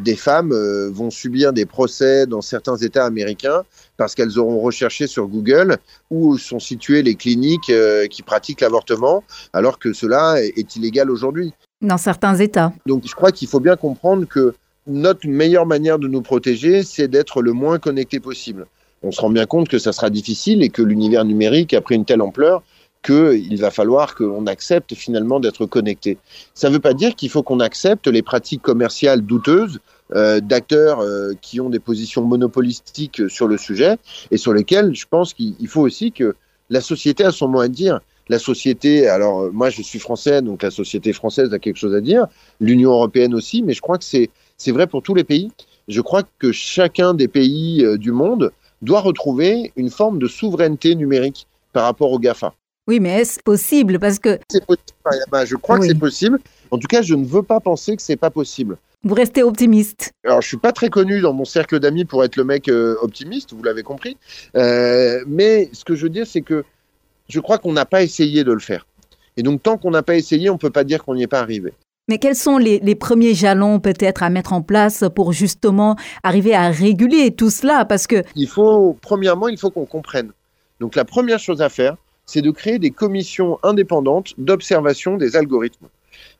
des 0.00 0.16
femmes 0.16 0.52
euh, 0.52 0.90
vont 0.90 1.10
subir 1.10 1.52
des 1.52 1.66
procès 1.66 2.26
dans 2.26 2.42
certains 2.42 2.76
États 2.76 3.04
américains 3.04 3.62
parce 3.96 4.14
qu'elles 4.14 4.38
auront 4.38 4.60
recherché 4.60 5.06
sur 5.06 5.26
Google 5.26 5.78
où 6.10 6.36
sont 6.38 6.60
situées 6.60 7.02
les 7.02 7.14
cliniques 7.14 7.70
euh, 7.70 8.06
qui 8.06 8.22
pratiquent 8.22 8.60
l'avortement, 8.60 9.24
alors 9.52 9.78
que 9.78 9.92
cela 9.92 10.42
est 10.42 10.76
illégal 10.76 11.10
aujourd'hui. 11.10 11.52
Dans 11.80 11.96
certains 11.96 12.36
États. 12.36 12.72
Donc 12.86 13.04
je 13.06 13.14
crois 13.14 13.32
qu'il 13.32 13.48
faut 13.48 13.60
bien 13.60 13.76
comprendre 13.76 14.26
que 14.26 14.54
notre 14.86 15.26
meilleure 15.26 15.66
manière 15.66 15.98
de 15.98 16.08
nous 16.08 16.22
protéger, 16.22 16.82
c'est 16.82 17.08
d'être 17.08 17.42
le 17.42 17.52
moins 17.52 17.78
connecté 17.78 18.20
possible. 18.20 18.66
On 19.02 19.12
se 19.12 19.20
rend 19.20 19.30
bien 19.30 19.46
compte 19.46 19.68
que 19.68 19.78
ça 19.78 19.92
sera 19.92 20.10
difficile 20.10 20.62
et 20.62 20.70
que 20.70 20.82
l'univers 20.82 21.24
numérique 21.24 21.72
a 21.74 21.80
pris 21.80 21.94
une 21.94 22.04
telle 22.04 22.22
ampleur 22.22 22.62
qu'il 23.02 23.58
va 23.60 23.70
falloir 23.70 24.14
qu'on 24.14 24.46
accepte 24.46 24.94
finalement 24.94 25.40
d'être 25.40 25.66
connecté. 25.66 26.18
Ça 26.54 26.68
ne 26.68 26.74
veut 26.74 26.80
pas 26.80 26.94
dire 26.94 27.14
qu'il 27.14 27.30
faut 27.30 27.42
qu'on 27.42 27.60
accepte 27.60 28.06
les 28.06 28.22
pratiques 28.22 28.62
commerciales 28.62 29.22
douteuses 29.22 29.80
euh, 30.14 30.40
d'acteurs 30.40 31.00
euh, 31.00 31.34
qui 31.42 31.60
ont 31.60 31.68
des 31.68 31.80
positions 31.80 32.24
monopolistiques 32.24 33.28
sur 33.28 33.46
le 33.46 33.58
sujet 33.58 33.98
et 34.30 34.38
sur 34.38 34.54
lesquels 34.54 34.94
je 34.94 35.06
pense 35.08 35.34
qu'il 35.34 35.68
faut 35.68 35.82
aussi 35.82 36.12
que 36.12 36.34
la 36.70 36.80
société 36.80 37.24
a 37.24 37.30
son 37.30 37.48
mot 37.48 37.60
à 37.60 37.68
dire. 37.68 38.00
La 38.30 38.38
société, 38.38 39.06
alors 39.06 39.42
euh, 39.42 39.50
moi 39.52 39.70
je 39.70 39.82
suis 39.82 39.98
français, 39.98 40.42
donc 40.42 40.62
la 40.62 40.70
société 40.70 41.12
française 41.12 41.52
a 41.52 41.58
quelque 41.58 41.76
chose 41.76 41.94
à 41.94 42.00
dire, 42.00 42.26
l'Union 42.58 42.90
européenne 42.92 43.34
aussi, 43.34 43.62
mais 43.62 43.74
je 43.74 43.80
crois 43.80 43.98
que 43.98 44.04
c'est 44.04 44.72
vrai 44.72 44.86
pour 44.86 45.02
tous 45.02 45.14
les 45.14 45.24
pays. 45.24 45.50
Je 45.88 46.00
crois 46.00 46.22
que 46.38 46.52
chacun 46.52 47.14
des 47.14 47.28
pays 47.28 47.84
du 47.98 48.12
monde 48.12 48.50
doit 48.82 49.00
retrouver 49.00 49.72
une 49.76 49.90
forme 49.90 50.18
de 50.18 50.28
souveraineté 50.28 50.94
numérique 50.94 51.46
par 51.72 51.84
rapport 51.84 52.12
aux 52.12 52.18
GAFA. 52.18 52.54
Oui, 52.88 53.00
mais 53.00 53.20
est-ce 53.20 53.38
possible? 53.40 53.98
Parce 53.98 54.18
que. 54.18 54.38
C'est 54.50 54.64
possible, 54.64 54.86
Je 55.46 55.56
crois 55.56 55.78
que 55.78 55.86
c'est 55.86 55.94
possible. 55.94 56.38
En 56.70 56.78
tout 56.78 56.88
cas, 56.88 57.02
je 57.02 57.14
ne 57.14 57.24
veux 57.24 57.42
pas 57.42 57.60
penser 57.60 57.94
que 57.94 58.02
c'est 58.02 58.16
pas 58.16 58.30
possible. 58.30 58.78
Vous 59.04 59.14
restez 59.14 59.42
optimiste. 59.42 60.10
Alors, 60.24 60.40
je 60.40 60.48
suis 60.48 60.56
pas 60.56 60.72
très 60.72 60.88
connu 60.88 61.20
dans 61.20 61.34
mon 61.34 61.44
cercle 61.44 61.78
d'amis 61.80 62.06
pour 62.06 62.24
être 62.24 62.36
le 62.36 62.44
mec 62.44 62.68
euh, 62.68 62.96
optimiste, 63.02 63.52
vous 63.52 63.62
l'avez 63.62 63.82
compris. 63.82 64.16
Euh, 64.56 65.22
mais 65.26 65.68
ce 65.72 65.84
que 65.84 65.94
je 65.94 66.04
veux 66.04 66.08
dire, 66.08 66.26
c'est 66.26 66.40
que 66.40 66.64
je 67.28 67.40
crois 67.40 67.58
qu'on 67.58 67.74
n'a 67.74 67.84
pas 67.84 68.02
essayé 68.02 68.42
de 68.42 68.52
le 68.52 68.58
faire. 68.58 68.86
Et 69.36 69.42
donc, 69.42 69.62
tant 69.62 69.76
qu'on 69.76 69.90
n'a 69.90 70.02
pas 70.02 70.16
essayé, 70.16 70.48
on 70.48 70.54
ne 70.54 70.58
peut 70.58 70.70
pas 70.70 70.82
dire 70.82 71.04
qu'on 71.04 71.14
n'y 71.14 71.22
est 71.22 71.28
pas 71.28 71.40
arrivé. 71.40 71.74
Mais 72.08 72.18
quels 72.18 72.34
sont 72.34 72.56
les, 72.56 72.80
les 72.80 72.94
premiers 72.94 73.34
jalons 73.34 73.80
peut-être 73.80 74.22
à 74.22 74.30
mettre 74.30 74.54
en 74.54 74.62
place 74.62 75.04
pour 75.14 75.32
justement 75.32 75.94
arriver 76.22 76.54
à 76.54 76.70
réguler 76.70 77.32
tout 77.32 77.50
cela? 77.50 77.84
Parce 77.84 78.06
que 78.06 78.24
il 78.34 78.48
faut, 78.48 78.96
premièrement, 79.02 79.48
il 79.48 79.58
faut 79.58 79.70
qu'on 79.70 79.84
comprenne. 79.84 80.32
Donc, 80.80 80.96
la 80.96 81.04
première 81.04 81.38
chose 81.38 81.60
à 81.60 81.68
faire, 81.68 81.96
c'est 82.28 82.42
de 82.42 82.50
créer 82.50 82.78
des 82.78 82.90
commissions 82.90 83.58
indépendantes 83.64 84.34
d'observation 84.36 85.16
des 85.16 85.34
algorithmes. 85.34 85.88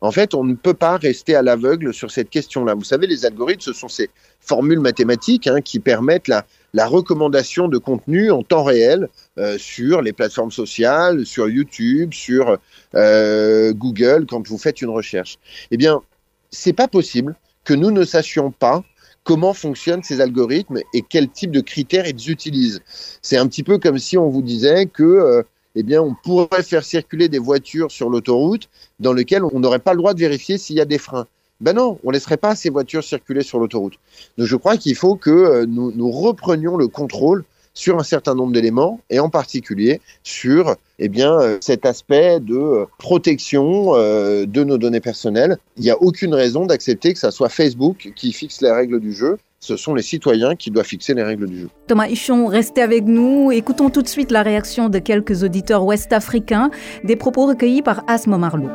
En 0.00 0.12
fait, 0.12 0.34
on 0.34 0.44
ne 0.44 0.54
peut 0.54 0.74
pas 0.74 0.96
rester 0.96 1.34
à 1.34 1.42
l'aveugle 1.42 1.94
sur 1.94 2.10
cette 2.10 2.30
question-là. 2.30 2.74
Vous 2.74 2.84
savez, 2.84 3.06
les 3.06 3.24
algorithmes, 3.24 3.62
ce 3.62 3.72
sont 3.72 3.88
ces 3.88 4.10
formules 4.40 4.80
mathématiques 4.80 5.46
hein, 5.46 5.60
qui 5.60 5.80
permettent 5.80 6.28
la, 6.28 6.44
recommandation 6.86 7.68
de 7.68 7.78
contenu 7.78 8.30
en 8.30 8.42
temps 8.42 8.62
réel 8.62 9.08
euh, 9.38 9.56
sur 9.58 10.02
les 10.02 10.12
plateformes 10.12 10.52
sociales, 10.52 11.24
sur 11.26 11.48
YouTube, 11.48 12.12
sur 12.12 12.58
euh, 12.94 13.72
Google, 13.72 14.26
quand 14.28 14.46
vous 14.46 14.58
faites 14.58 14.82
une 14.82 14.90
recherche. 14.90 15.38
Eh 15.70 15.76
bien, 15.76 16.02
c'est 16.50 16.74
pas 16.74 16.86
possible 16.86 17.34
que 17.64 17.74
nous 17.74 17.90
ne 17.90 18.04
sachions 18.04 18.50
pas 18.52 18.84
comment 19.24 19.54
fonctionnent 19.54 20.02
ces 20.02 20.20
algorithmes 20.20 20.78
et 20.94 21.02
quel 21.02 21.28
type 21.28 21.50
de 21.50 21.60
critères 21.60 22.06
ils 22.06 22.30
utilisent. 22.30 22.80
C'est 23.20 23.36
un 23.36 23.46
petit 23.48 23.62
peu 23.62 23.78
comme 23.78 23.98
si 23.98 24.16
on 24.16 24.28
vous 24.28 24.42
disait 24.42 24.86
que 24.86 25.02
euh, 25.02 25.42
eh 25.74 25.82
bien, 25.82 26.02
on 26.02 26.14
pourrait 26.14 26.62
faire 26.62 26.84
circuler 26.84 27.28
des 27.28 27.38
voitures 27.38 27.90
sur 27.90 28.10
l'autoroute 28.10 28.68
dans 29.00 29.12
lesquelles 29.12 29.44
on 29.44 29.60
n'aurait 29.60 29.78
pas 29.78 29.92
le 29.92 29.98
droit 29.98 30.14
de 30.14 30.20
vérifier 30.20 30.58
s'il 30.58 30.76
y 30.76 30.80
a 30.80 30.84
des 30.84 30.98
freins. 30.98 31.26
Ben 31.60 31.74
non, 31.74 31.98
on 32.04 32.08
ne 32.08 32.12
laisserait 32.12 32.36
pas 32.36 32.54
ces 32.54 32.70
voitures 32.70 33.02
circuler 33.02 33.42
sur 33.42 33.58
l'autoroute. 33.58 33.94
Donc 34.36 34.46
je 34.46 34.56
crois 34.56 34.76
qu'il 34.76 34.94
faut 34.94 35.16
que 35.16 35.30
euh, 35.30 35.66
nous, 35.66 36.10
reprenions 36.10 36.76
le 36.76 36.86
contrôle 36.86 37.44
sur 37.74 37.98
un 37.98 38.04
certain 38.04 38.34
nombre 38.34 38.52
d'éléments 38.52 39.00
et 39.10 39.18
en 39.18 39.28
particulier 39.28 40.00
sur 40.22 40.76
eh 41.00 41.08
bien, 41.08 41.32
euh, 41.40 41.58
cet 41.60 41.84
aspect 41.84 42.38
de 42.40 42.56
euh, 42.56 42.86
protection 42.98 43.92
de 43.92 44.64
nos 44.64 44.78
données 44.78 45.00
personnelles. 45.00 45.58
Il 45.76 45.82
n'y 45.82 45.90
a 45.90 46.00
aucune 46.00 46.34
raison 46.34 46.66
d'accepter 46.66 47.12
que 47.12 47.18
ce 47.18 47.30
soit 47.30 47.48
Facebook 47.48 48.12
qui 48.14 48.32
fixe 48.32 48.60
les 48.60 48.70
règles 48.70 49.00
du 49.00 49.12
jeu 49.12 49.38
ce 49.60 49.76
sont 49.76 49.94
les 49.94 50.02
citoyens 50.02 50.54
qui 50.54 50.70
doivent 50.70 50.86
fixer 50.86 51.14
les 51.14 51.22
règles 51.22 51.48
du 51.48 51.60
jeu. 51.60 51.68
Thomas 51.86 52.06
Hichon, 52.06 52.46
restez 52.46 52.82
avec 52.82 53.04
nous. 53.04 53.50
Écoutons 53.50 53.90
tout 53.90 54.02
de 54.02 54.08
suite 54.08 54.30
la 54.30 54.42
réaction 54.42 54.88
de 54.88 54.98
quelques 54.98 55.42
auditeurs 55.42 55.84
ouest-africains, 55.84 56.70
des 57.04 57.16
propos 57.16 57.46
recueillis 57.46 57.82
par 57.82 58.04
Asmo 58.06 58.38
Marlou. 58.38 58.68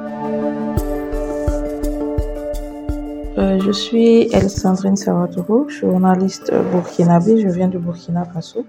Euh, 3.38 3.60
je 3.60 3.72
suis 3.72 4.30
El 4.32 4.50
Sandrine 4.50 4.96
journaliste 5.68 6.54
burkinabé, 6.72 7.42
je 7.42 7.48
viens 7.48 7.68
de 7.68 7.80
Burkina 7.80 8.26
Faso. 8.26 8.66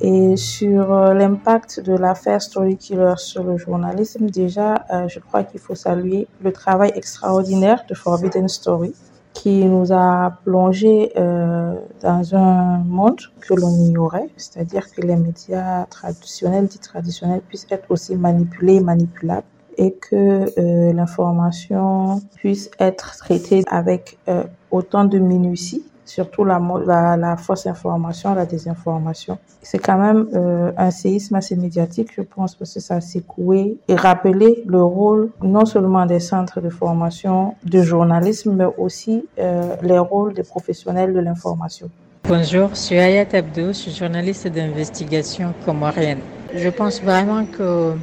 Et 0.00 0.36
sur 0.36 0.92
euh, 0.92 1.14
l'impact 1.14 1.80
de 1.80 1.94
l'affaire 1.94 2.40
Story 2.40 2.76
Killer 2.76 3.14
sur 3.16 3.44
le 3.44 3.56
journalisme, 3.56 4.28
déjà, 4.30 4.84
euh, 4.92 5.08
je 5.08 5.20
crois 5.20 5.42
qu'il 5.42 5.60
faut 5.60 5.74
saluer 5.74 6.26
le 6.42 6.52
travail 6.52 6.92
extraordinaire 6.94 7.84
de 7.88 7.94
Forbidden 7.94 8.48
Story, 8.48 8.94
qui 9.36 9.66
nous 9.66 9.92
a 9.92 10.38
plongé 10.44 11.12
euh, 11.16 11.74
dans 12.02 12.34
un 12.34 12.78
monde 12.78 13.20
que 13.40 13.52
l'on 13.52 13.70
ignorait, 13.70 14.30
c'est-à-dire 14.38 14.90
que 14.90 15.02
les 15.02 15.16
médias 15.16 15.84
traditionnels, 15.86 16.66
dits 16.66 16.78
traditionnels, 16.78 17.42
puissent 17.46 17.66
être 17.70 17.90
aussi 17.90 18.16
manipulés, 18.16 18.80
manipulables, 18.80 19.46
et 19.76 19.92
que 19.92 20.46
euh, 20.58 20.92
l'information 20.94 22.22
puisse 22.36 22.70
être 22.78 23.14
traitée 23.18 23.62
avec 23.66 24.18
euh, 24.28 24.44
autant 24.70 25.04
de 25.04 25.18
minutie 25.18 25.84
surtout 26.08 26.44
la, 26.44 27.36
fausse 27.36 27.66
information, 27.66 28.34
la 28.34 28.46
désinformation. 28.46 29.38
C'est 29.62 29.78
quand 29.78 29.98
même 29.98 30.28
euh, 30.34 30.72
un 30.76 30.90
séisme 30.90 31.34
assez 31.34 31.56
médiatique, 31.56 32.10
je 32.16 32.22
pense, 32.22 32.54
parce 32.54 32.74
que 32.74 32.80
ça 32.80 32.96
a 32.96 33.00
secoué 33.00 33.78
et 33.88 33.94
rappelé 33.94 34.64
le 34.66 34.82
rôle 34.82 35.30
non 35.42 35.64
seulement 35.66 36.06
des 36.06 36.20
centres 36.20 36.60
de 36.60 36.68
formation 36.70 37.54
de 37.64 37.82
journalisme, 37.82 38.54
mais 38.54 38.66
aussi 38.78 39.24
euh, 39.38 39.76
les 39.82 39.98
rôles 39.98 40.34
des 40.34 40.44
professionnels 40.44 41.12
de 41.12 41.20
l'information. 41.20 41.90
Bonjour, 42.28 42.70
je 42.70 42.80
suis 42.80 42.98
Ayat 42.98 43.26
Abdou, 43.32 43.68
je 43.68 43.72
suis 43.72 43.92
journaliste 43.92 44.48
d'investigation 44.48 45.54
comorienne. 45.64 46.18
Je 46.54 46.68
pense 46.68 47.00
vraiment 47.00 47.44
que 47.44 47.94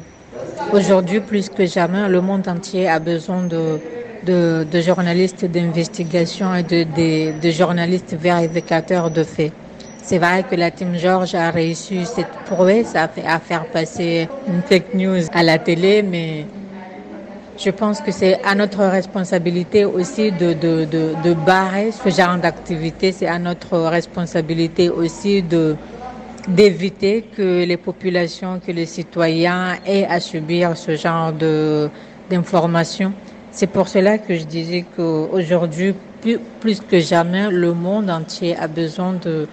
aujourd'hui, 0.72 1.20
plus 1.20 1.48
que 1.50 1.66
jamais, 1.66 2.08
le 2.08 2.20
monde 2.20 2.48
entier 2.48 2.88
a 2.88 2.98
besoin 3.00 3.42
de 3.42 3.78
de, 4.24 4.80
journalistes 4.80 5.44
d'investigation 5.44 6.54
et 6.54 6.62
de, 6.62 7.40
de, 7.40 7.50
journalistes 7.50 8.16
vérificateurs 8.18 9.10
de 9.10 9.24
faits. 9.24 9.52
C'est 10.02 10.18
vrai 10.18 10.44
que 10.48 10.54
la 10.54 10.70
Team 10.70 10.96
George 10.96 11.34
a 11.34 11.50
réussi 11.50 12.04
cette 12.04 12.30
prouesse 12.46 12.94
à, 12.94 13.08
faire 13.38 13.66
passer 13.66 14.28
une 14.46 14.62
fake 14.62 14.94
news 14.94 15.22
à 15.32 15.42
la 15.42 15.58
télé, 15.58 16.02
mais 16.02 16.44
je 17.56 17.70
pense 17.70 18.00
que 18.00 18.10
c'est 18.12 18.40
à 18.44 18.54
notre 18.54 18.84
responsabilité 18.84 19.84
aussi 19.84 20.32
de, 20.32 20.52
de, 20.52 20.84
de, 20.84 21.14
de 21.22 21.34
barrer 21.34 21.90
ce 21.92 22.10
genre 22.10 22.36
d'activité. 22.36 23.12
C'est 23.12 23.28
à 23.28 23.38
notre 23.38 23.78
responsabilité 23.78 24.90
aussi 24.90 25.42
de 25.42 25.76
d'éviter 26.48 27.22
que 27.22 27.64
les 27.64 27.76
populations, 27.76 28.60
que 28.64 28.72
les 28.72 28.86
citoyens 28.86 29.76
aient 29.86 30.04
à 30.04 30.20
subir 30.20 30.76
ce 30.76 30.96
genre 30.96 31.32
d'informations. 32.30 33.12
C'est 33.56 33.68
pour 33.68 33.86
cela 33.86 34.18
que 34.18 34.34
je 34.34 34.42
disais 34.42 34.84
qu'aujourd'hui, 34.96 35.94
plus, 36.20 36.40
plus 36.58 36.80
que 36.80 36.98
jamais, 36.98 37.52
le 37.52 37.72
monde 37.72 38.10
entier 38.10 38.56
a 38.56 38.66
besoin 38.66 39.12
de, 39.12 39.46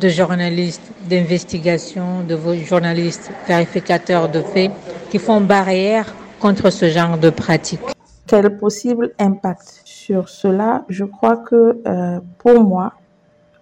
de 0.00 0.08
journalistes 0.08 0.90
d'investigation, 1.10 2.22
de 2.26 2.38
journalistes 2.64 3.30
vérificateurs 3.46 4.30
de 4.30 4.40
faits 4.40 4.70
qui 5.10 5.18
font 5.18 5.42
barrière 5.42 6.06
contre 6.40 6.70
ce 6.70 6.88
genre 6.88 7.18
de 7.18 7.28
pratiques. 7.28 7.82
quel 8.26 8.56
possible 8.56 9.12
impact 9.18 9.82
sur 9.84 10.30
cela? 10.30 10.86
Je 10.88 11.04
crois 11.04 11.36
que 11.36 11.82
euh, 11.86 12.20
pour 12.38 12.64
moi, 12.64 12.94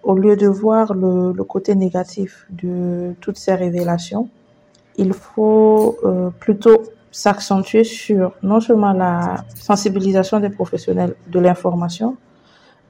au 0.04 0.14
lieu 0.14 0.36
de 0.36 0.46
voir 0.46 0.94
le, 0.94 1.32
le, 1.32 1.42
côté 1.42 1.74
négatif 1.74 2.46
de 2.50 3.14
toutes 3.20 3.36
ces 3.36 3.56
révélations, 3.56 4.28
il 4.96 5.12
faut 5.12 5.96
euh, 6.04 6.30
plutôt 6.38 6.84
s'accentuer 7.16 7.82
sur 7.82 8.32
non 8.42 8.60
seulement 8.60 8.92
la 8.92 9.36
sensibilisation 9.54 10.38
des 10.38 10.50
professionnels 10.50 11.14
de 11.28 11.40
l'information, 11.40 12.18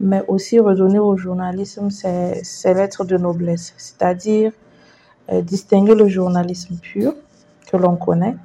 mais 0.01 0.25
aussi 0.27 0.59
redonner 0.59 0.99
au 0.99 1.17
journalisme 1.17 1.91
ses, 1.91 2.75
lettres 2.75 3.05
de 3.05 3.17
noblesse, 3.17 3.73
c'est-à-dire 3.77 4.51
euh, 5.31 5.43
distinguer 5.43 5.95
le 5.95 6.09
journalisme 6.09 6.75
pur 6.83 7.15
que 7.71 7.77
l'on 7.77 7.95
connaît 7.95 8.37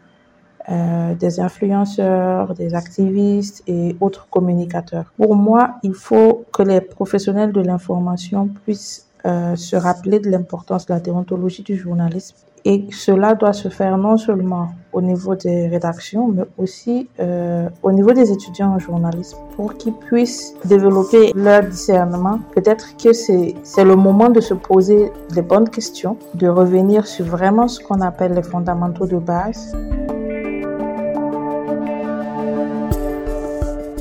euh, 0.70 1.16
des 1.16 1.40
influenceurs, 1.40 2.54
des 2.54 2.76
activistes 2.76 3.64
et 3.66 3.96
autres 4.00 4.28
communicateurs. 4.30 5.12
Pour 5.18 5.36
moi, 5.36 5.80
il 5.82 5.96
faut 5.96 6.46
que 6.54 6.62
les 6.62 6.82
professionnels 6.82 7.54
de 7.54 7.62
l'information 7.62 8.48
puissent 8.64 9.08
euh, 9.26 9.56
se 9.56 9.76
rappeler 9.76 10.20
de 10.20 10.30
l'importance 10.30 10.86
de 10.86 10.94
la 10.94 11.00
déontologie 11.00 11.64
du 11.64 11.76
journalisme 11.76 12.36
et 12.66 12.86
cela 12.92 13.34
doit 13.34 13.54
se 13.54 13.70
faire 13.70 13.98
non 13.98 14.18
seulement 14.18 14.70
au 14.94 15.02
niveau 15.02 15.36
des 15.36 15.68
rédactions, 15.68 16.28
mais 16.28 16.44
aussi 16.58 17.10
euh, 17.20 17.70
au 17.82 17.92
niveau 17.92 18.12
des 18.12 18.32
étudiants 18.32 18.74
en 18.74 18.80
journalisme, 18.80 19.38
pour 19.56 19.76
qu'ils 19.76 19.94
puissent 19.94 20.54
développer 20.66 21.32
leur 21.34 21.64
discernement. 21.64 22.40
Peut-être 22.54 22.98
que 22.98 23.14
c'est 23.14 23.84
le 23.84 23.96
moment 23.96 24.30
de 24.30 24.42
se 24.42 24.54
poser 24.54 25.12
les 25.34 25.42
bonnes 25.42 25.70
questions, 25.70 26.18
de 26.36 26.48
revenir 26.48 27.08
sur 27.08 27.26
vraiment 27.26 27.68
ce 27.68 27.80
qu'on 27.80 28.02
appelle 28.02 28.34
les 28.34 28.44
fondamentaux 28.44 29.08
de 29.08 29.18
base. 29.18 29.74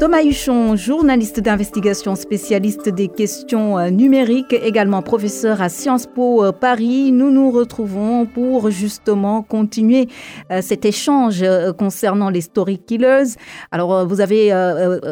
Thomas 0.00 0.23
Huchon, 0.23 0.76
journaliste 0.76 1.40
d'investigation, 1.40 2.14
spécialiste 2.14 2.88
des 2.88 3.09
questions 3.09 3.78
euh, 3.78 3.90
numériques, 3.90 4.54
également 4.54 5.02
professeur 5.02 5.61
à 5.61 5.69
Sciences 5.69 6.07
Po 6.07 6.42
euh, 6.42 6.52
Paris. 6.52 7.12
Nous 7.12 7.30
nous 7.30 7.50
retrouvons 7.50 8.25
pour 8.25 8.71
justement 8.71 9.42
continuer 9.42 10.09
euh, 10.50 10.62
cet 10.62 10.87
échange 10.87 11.45
concernant 11.78 12.30
les 12.30 12.40
story 12.40 12.78
killers. 12.78 13.35
Alors, 13.73 14.07
vous 14.07 14.23
avez 14.23 14.50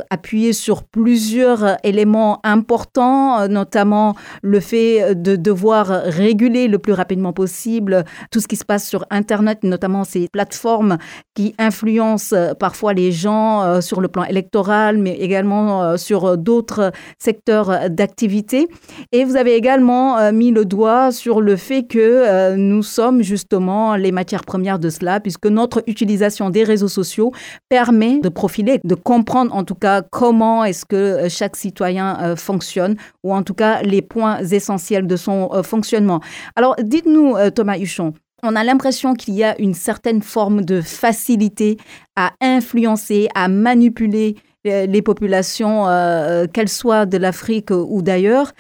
appuyé 0.09 0.55
sur 0.55 0.85
plusieurs 0.85 1.77
éléments 1.85 2.41
importants, 2.43 3.47
notamment 3.47 4.15
le 4.41 4.61
fait 4.61 5.15
de 5.15 5.37
devoir 5.37 5.89
réguler 5.89 6.67
le 6.67 6.79
plus 6.79 6.95
rapidement 6.95 7.35
possible 7.35 8.05
tout 8.31 8.41
ce 8.41 8.49
qui 8.49 8.57
se 8.57 8.65
passe 8.65 8.89
sur 8.89 9.05
Internet, 9.11 9.65
notamment 9.65 10.05
ces 10.05 10.29
plateformes 10.29 10.97
qui 11.35 11.55
influencent 11.59 12.35
parfois 12.59 12.95
les 12.95 13.13
gens 13.13 13.81
sur 13.83 14.01
le 14.01 14.09
plan 14.09 14.25
électoral 14.25 14.78
mais 14.97 15.17
également 15.19 15.83
euh, 15.83 15.97
sur 15.97 16.25
euh, 16.25 16.37
d'autres 16.37 16.93
secteurs 17.19 17.91
d'activité. 17.91 18.69
Et 19.13 19.25
vous 19.25 19.37
avez 19.37 19.55
également 19.55 20.19
euh, 20.19 20.33
mis 20.33 20.51
le 20.51 20.65
doigt 20.65 21.13
sur 21.13 21.41
le 21.41 21.57
fait 21.57 21.85
que 21.85 22.55
nous 22.57 22.83
sommes 22.83 23.23
justement 23.23 23.97
les 23.97 24.13
matières 24.13 24.45
premières 24.45 24.79
de 24.79 24.91
cela, 24.91 25.21
puisque 25.21 25.47
notre 25.47 25.83
utilisation 25.87 26.51
des 26.51 26.65
réseaux 26.65 26.89
sociaux 26.89 27.33
permet 27.69 28.21
de 28.21 28.29
profiler, 28.29 28.81
de 28.85 28.95
comprendre 28.95 29.55
en 29.55 29.65
tout 29.65 29.75
cas 29.75 30.03
comment 30.03 30.65
est-ce 30.65 30.85
que 30.85 31.29
chaque 31.29 31.57
citoyen 31.57 32.37
fonctionne, 32.37 32.97
ou 33.25 33.35
en 33.35 33.43
tout 33.43 33.55
cas 33.55 33.83
les 33.83 34.03
points 34.03 34.39
essentiels 34.39 35.07
de 35.07 35.17
son 35.17 35.51
fonctionnement. 35.63 36.21
Alors 36.57 36.77
dites-nous, 36.83 37.37
Thomas 37.55 37.79
Huchon, 37.79 38.13
on 38.43 38.55
a 38.55 38.63
l'impression 38.63 39.15
qu'il 39.15 39.35
y 39.35 39.43
a 39.43 39.61
une 39.61 39.75
certaine 39.75 40.23
forme 40.23 40.65
de 40.65 40.81
facilité 40.81 41.77
à 42.15 42.33
influencer, 42.41 43.29
à 43.35 43.49
manipuler 43.49 44.37
les 44.65 45.03
populations, 45.03 45.87
euh, 45.87 46.45
euh, 46.45 46.47
qu'elles 46.47 46.69
soient 46.69 47.07
de 47.07 47.17
l'Afrique 47.17 47.71
ou 47.71 48.03
d'ailleurs. 48.03 48.53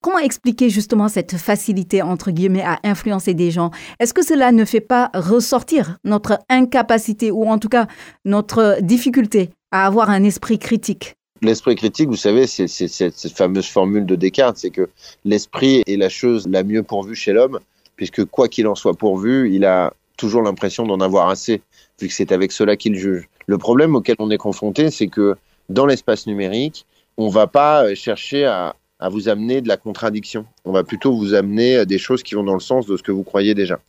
Comment 0.00 0.18
expliquer 0.18 0.68
justement 0.68 1.08
cette 1.08 1.36
facilité, 1.36 2.02
entre 2.02 2.30
guillemets, 2.30 2.62
à 2.62 2.78
influencer 2.84 3.34
des 3.34 3.50
gens? 3.50 3.70
Est-ce 3.98 4.14
que 4.14 4.24
cela 4.24 4.52
ne 4.52 4.64
fait 4.64 4.80
pas 4.80 5.10
ressortir 5.14 5.98
notre 6.04 6.38
incapacité 6.48 7.30
ou 7.30 7.48
en 7.48 7.58
tout 7.58 7.68
cas 7.68 7.86
notre 8.24 8.78
difficulté 8.82 9.50
à 9.72 9.86
avoir 9.86 10.10
un 10.10 10.24
esprit 10.24 10.58
critique? 10.58 11.14
L'esprit 11.42 11.74
critique, 11.74 12.08
vous 12.08 12.16
savez, 12.16 12.46
c'est 12.46 12.66
cette 12.66 13.36
fameuse 13.36 13.68
formule 13.68 14.06
de 14.06 14.16
Descartes, 14.16 14.56
c'est 14.56 14.70
que 14.70 14.88
l'esprit 15.24 15.82
est 15.86 15.96
la 15.96 16.08
chose 16.08 16.48
la 16.48 16.62
mieux 16.62 16.82
pourvue 16.82 17.14
chez 17.14 17.32
l'homme, 17.32 17.58
puisque 17.94 18.24
quoi 18.24 18.48
qu'il 18.48 18.66
en 18.66 18.74
soit 18.74 18.94
pourvu, 18.94 19.52
il 19.54 19.66
a 19.66 19.92
toujours 20.16 20.42
l'impression 20.42 20.86
d'en 20.86 21.00
avoir 21.00 21.28
assez, 21.28 21.60
vu 22.00 22.08
que 22.08 22.14
c'est 22.14 22.32
avec 22.32 22.52
cela 22.52 22.76
qu'il 22.76 22.94
juge. 22.96 23.28
Le 23.46 23.58
problème 23.58 23.94
auquel 23.94 24.16
on 24.18 24.30
est 24.30 24.38
confronté, 24.38 24.90
c'est 24.90 25.08
que 25.08 25.36
dans 25.68 25.86
l'espace 25.86 26.26
numérique, 26.26 26.86
on 27.16 27.28
va 27.28 27.46
pas 27.46 27.84
euh, 27.84 27.94
chercher 27.94 28.44
à, 28.44 28.76
à, 29.00 29.08
vous 29.08 29.28
amener 29.28 29.60
de 29.60 29.68
la 29.68 29.76
contradiction. 29.76 30.44
On 30.64 30.72
va 30.72 30.84
plutôt 30.84 31.16
vous 31.16 31.34
amener 31.34 31.86
des 31.86 31.98
choses 31.98 32.22
qui 32.22 32.34
vont 32.34 32.44
dans 32.44 32.54
le 32.54 32.60
sens 32.60 32.86
de 32.86 32.96
ce 32.96 33.02
que 33.02 33.12
vous 33.12 33.22
croyez 33.22 33.54
déjà. 33.54 33.80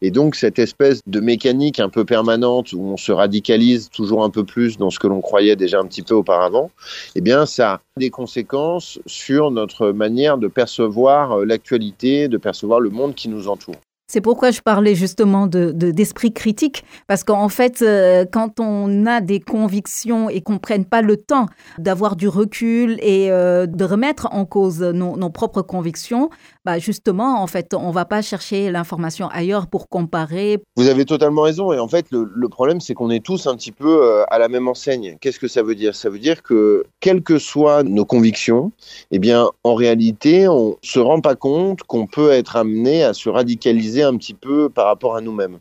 Et 0.00 0.10
donc, 0.10 0.34
cette 0.34 0.58
espèce 0.58 1.00
de 1.06 1.20
mécanique 1.20 1.78
un 1.78 1.88
peu 1.88 2.04
permanente 2.04 2.72
où 2.72 2.82
on 2.82 2.96
se 2.96 3.12
radicalise 3.12 3.90
toujours 3.90 4.24
un 4.24 4.30
peu 4.30 4.44
plus 4.44 4.78
dans 4.78 4.90
ce 4.90 4.98
que 4.98 5.06
l'on 5.06 5.20
croyait 5.20 5.56
déjà 5.56 5.78
un 5.78 5.86
petit 5.86 6.02
peu 6.02 6.14
auparavant, 6.14 6.70
eh 7.14 7.20
bien, 7.20 7.46
ça 7.46 7.74
a 7.74 7.80
des 7.98 8.10
conséquences 8.10 8.98
sur 9.06 9.50
notre 9.50 9.90
manière 9.90 10.38
de 10.38 10.48
percevoir 10.48 11.40
euh, 11.40 11.44
l'actualité, 11.44 12.28
de 12.28 12.38
percevoir 12.38 12.80
le 12.80 12.90
monde 12.90 13.14
qui 13.14 13.28
nous 13.28 13.48
entoure. 13.48 13.76
C'est 14.12 14.20
pourquoi 14.20 14.50
je 14.50 14.60
parlais 14.60 14.96
justement 14.96 15.46
de, 15.46 15.70
d'esprit 15.70 16.32
critique, 16.32 16.82
parce 17.06 17.22
qu'en 17.22 17.48
fait, 17.48 17.80
euh, 17.80 18.24
quand 18.28 18.58
on 18.58 19.06
a 19.06 19.20
des 19.20 19.38
convictions 19.38 20.28
et 20.28 20.40
qu'on 20.40 20.58
prenne 20.58 20.84
pas 20.84 21.00
le 21.00 21.16
temps 21.16 21.46
d'avoir 21.78 22.16
du 22.16 22.26
recul 22.26 22.98
et 23.02 23.30
euh, 23.30 23.66
de 23.66 23.84
remettre 23.84 24.26
en 24.32 24.46
cause 24.46 24.80
nos, 24.80 25.30
propres 25.30 25.62
convictions, 25.62 26.28
bah 26.64 26.80
justement, 26.80 27.40
en 27.40 27.46
fait, 27.46 27.72
on 27.72 27.92
va 27.92 28.04
pas 28.04 28.20
chercher 28.20 28.72
l'information 28.72 29.28
ailleurs 29.28 29.68
pour 29.68 29.88
comparer. 29.88 30.58
Vous 30.74 30.88
avez 30.88 31.04
totalement 31.04 31.42
raison. 31.42 31.72
Et 31.72 31.78
en 31.78 31.86
fait, 31.86 32.06
le, 32.10 32.48
problème, 32.48 32.80
c'est 32.80 32.94
qu'on 32.94 33.10
est 33.10 33.24
tous 33.24 33.46
un 33.46 33.54
petit 33.54 33.70
peu 33.70 34.02
euh, 34.02 34.24
à 34.28 34.40
la 34.40 34.48
même 34.48 34.66
enseigne. 34.66 35.18
Qu'est-ce 35.20 35.38
que 35.38 35.46
ça 35.46 35.62
veut 35.62 35.76
dire? 35.76 35.94
Ça 35.94 36.10
veut 36.10 36.18
dire 36.18 36.42
que, 36.42 36.84
quelles 36.98 37.22
que 37.22 37.38
soient 37.38 37.84
nos 37.84 38.04
convictions, 38.04 38.72
eh 39.12 39.20
bien, 39.20 39.48
en 39.62 39.74
réalité, 39.74 40.48
on 40.48 40.78
se 40.82 40.98
rend 40.98 41.20
pas 41.20 41.36
compte 41.36 41.84
qu'on 41.84 42.08
peut 42.08 42.32
être 42.32 42.56
amené 42.56 43.04
à 43.04 43.14
se 43.14 43.28
radicaliser 43.28 43.99
un 44.02 44.16
petit 44.16 44.34
peu 44.34 44.68
par 44.68 44.86
rapport 44.86 45.16
à 45.16 45.20
nous-mêmes. 45.20 45.58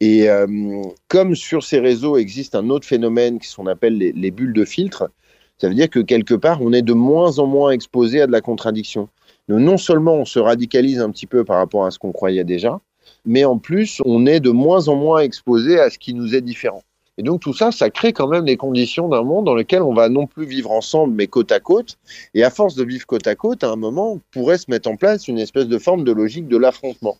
Et 0.00 0.28
euh, 0.28 0.82
comme 1.08 1.34
sur 1.34 1.62
ces 1.62 1.78
réseaux 1.78 2.16
existe 2.16 2.54
un 2.54 2.70
autre 2.70 2.86
phénomène 2.86 3.38
qui 3.38 3.54
qu'on 3.54 3.66
appelle 3.66 3.98
les, 3.98 4.12
les, 4.12 4.30
bulles 4.30 4.54
de 4.54 4.64
filtre, 4.64 5.10
ça 5.58 5.68
veut 5.68 5.74
dire 5.74 5.90
que 5.90 6.00
quelque 6.00 6.34
part, 6.34 6.62
on 6.62 6.72
est 6.72 6.82
de 6.82 6.94
moins 6.94 7.38
en 7.38 7.46
moins 7.46 7.70
exposé 7.70 8.22
à 8.22 8.26
de 8.26 8.32
la 8.32 8.40
contradiction. 8.40 9.08
Non 9.48 9.76
seulement 9.76 10.14
on 10.14 10.24
se 10.24 10.38
radicalise 10.38 11.00
un 11.00 11.10
petit 11.10 11.26
peu 11.26 11.44
par 11.44 11.56
rapport 11.56 11.84
à 11.84 11.90
ce 11.90 11.98
qu'on 11.98 12.12
croyait 12.12 12.44
déjà, 12.44 12.80
mais 13.24 13.44
en 13.44 13.58
plus, 13.58 14.00
on 14.04 14.26
est 14.26 14.40
de 14.40 14.50
moins 14.50 14.88
en 14.88 14.96
moins 14.96 15.20
exposé 15.20 15.78
à 15.78 15.90
ce 15.90 15.98
qui 15.98 16.14
nous 16.14 16.34
est 16.34 16.40
différent. 16.40 16.82
Et 17.18 17.22
donc 17.22 17.42
tout 17.42 17.52
ça, 17.52 17.70
ça 17.72 17.90
crée 17.90 18.14
quand 18.14 18.26
même 18.26 18.46
les 18.46 18.56
conditions 18.56 19.08
d'un 19.08 19.22
monde 19.22 19.44
dans 19.44 19.54
lequel 19.54 19.82
on 19.82 19.92
va 19.92 20.08
non 20.08 20.26
plus 20.26 20.46
vivre 20.46 20.70
ensemble, 20.70 21.14
mais 21.14 21.26
côte 21.26 21.52
à 21.52 21.60
côte. 21.60 21.98
Et 22.32 22.42
à 22.42 22.50
force 22.50 22.74
de 22.74 22.84
vivre 22.84 23.06
côte 23.06 23.26
à 23.26 23.34
côte, 23.34 23.62
à 23.64 23.70
un 23.70 23.76
moment, 23.76 24.18
pourrait 24.30 24.56
se 24.56 24.70
mettre 24.70 24.88
en 24.88 24.96
place 24.96 25.28
une 25.28 25.38
espèce 25.38 25.68
de 25.68 25.78
forme 25.78 26.04
de 26.04 26.12
logique 26.12 26.48
de 26.48 26.56
l'affrontement. 26.56 27.18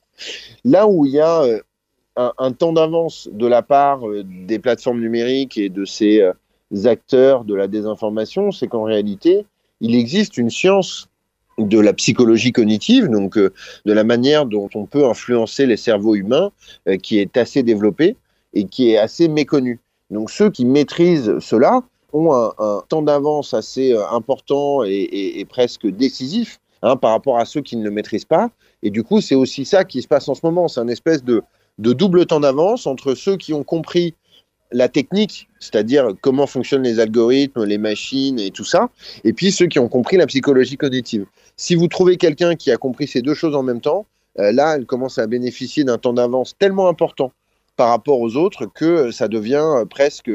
Là 0.64 0.86
où 0.86 1.06
il 1.06 1.12
y 1.12 1.20
a 1.20 1.42
euh, 1.42 2.30
un, 2.38 2.52
temps 2.52 2.72
d'avance 2.72 3.28
de 3.32 3.46
la 3.46 3.62
part 3.62 4.06
euh, 4.06 4.22
des 4.24 4.58
plateformes 4.58 5.00
numériques 5.00 5.56
et 5.56 5.70
de 5.70 5.86
ces 5.86 6.20
euh, 6.20 6.86
acteurs 6.86 7.44
de 7.44 7.54
la 7.54 7.68
désinformation, 7.68 8.52
c'est 8.52 8.68
qu'en 8.68 8.82
réalité, 8.82 9.46
il 9.80 9.94
existe 9.94 10.36
une 10.36 10.50
science 10.50 11.08
de 11.58 11.78
la 11.78 11.92
psychologie 11.92 12.52
cognitive, 12.52 13.08
donc 13.08 13.36
de 13.36 13.52
la 13.84 14.04
manière 14.04 14.46
dont 14.46 14.70
on 14.74 14.86
peut 14.86 15.04
influencer 15.04 15.66
les 15.66 15.76
cerveaux 15.76 16.14
humains, 16.14 16.50
qui 17.02 17.18
est 17.18 17.36
assez 17.36 17.62
développée 17.62 18.16
et 18.54 18.64
qui 18.64 18.90
est 18.90 18.96
assez 18.96 19.28
méconnu. 19.28 19.78
Donc 20.10 20.30
ceux 20.30 20.50
qui 20.50 20.64
maîtrisent 20.64 21.38
cela 21.40 21.82
ont 22.14 22.32
un, 22.32 22.82
temps 22.88 23.02
d'avance 23.02 23.52
assez 23.52 23.94
important 24.10 24.82
et 24.82 25.46
presque 25.50 25.86
décisif 25.86 26.58
hein, 26.80 26.96
par 26.96 27.10
rapport 27.10 27.38
à 27.38 27.44
ceux 27.44 27.60
qui 27.60 27.76
ne 27.76 27.84
le 27.84 27.90
maîtrisent 27.90 28.24
pas. 28.24 28.50
Et 28.82 28.90
du 28.90 29.02
coup, 29.02 29.20
c'est 29.20 29.34
aussi 29.34 29.64
ça 29.64 29.84
qui 29.84 30.02
se 30.02 30.08
passe 30.08 30.28
en 30.28 30.34
ce 30.34 30.40
moment. 30.44 30.68
C'est 30.68 30.80
un 30.80 30.88
espèce 30.88 31.22
de, 31.22 31.42
double 31.78 32.26
temps 32.26 32.40
d'avance 32.40 32.86
entre 32.86 33.14
ceux 33.14 33.36
qui 33.36 33.52
ont 33.52 33.62
compris 33.62 34.14
la 34.74 34.88
technique, 34.88 35.48
c'est-à-dire 35.60 36.08
comment 36.22 36.46
fonctionnent 36.46 36.82
les 36.82 36.98
algorithmes, 36.98 37.64
les 37.64 37.76
machines 37.76 38.38
et 38.38 38.50
tout 38.50 38.64
ça, 38.64 38.88
et 39.22 39.34
puis 39.34 39.52
ceux 39.52 39.66
qui 39.66 39.78
ont 39.78 39.88
compris 39.88 40.16
la 40.16 40.26
psychologie 40.26 40.78
cognitive. 40.78 41.26
Si 41.58 41.74
vous 41.74 41.88
trouvez 41.88 42.16
quelqu'un 42.16 42.56
qui 42.56 42.70
a 42.70 42.78
compris 42.78 43.06
ces 43.06 43.20
deux 43.20 43.34
choses 43.34 43.54
en 43.54 43.62
même 43.62 43.82
temps, 43.82 44.06
euh, 44.38 44.50
là, 44.50 44.76
elle 44.76 44.86
commence 44.86 45.18
à 45.18 45.26
bénéficier 45.26 45.84
d'un 45.84 45.98
temps 45.98 46.14
d'avance 46.14 46.56
tellement 46.58 46.88
important 46.88 47.32
par 47.76 47.90
rapport 47.90 48.18
aux 48.18 48.36
autres 48.36 48.64
que 48.64 49.10
ça 49.10 49.28
devient 49.28 49.84
presque 49.90 50.30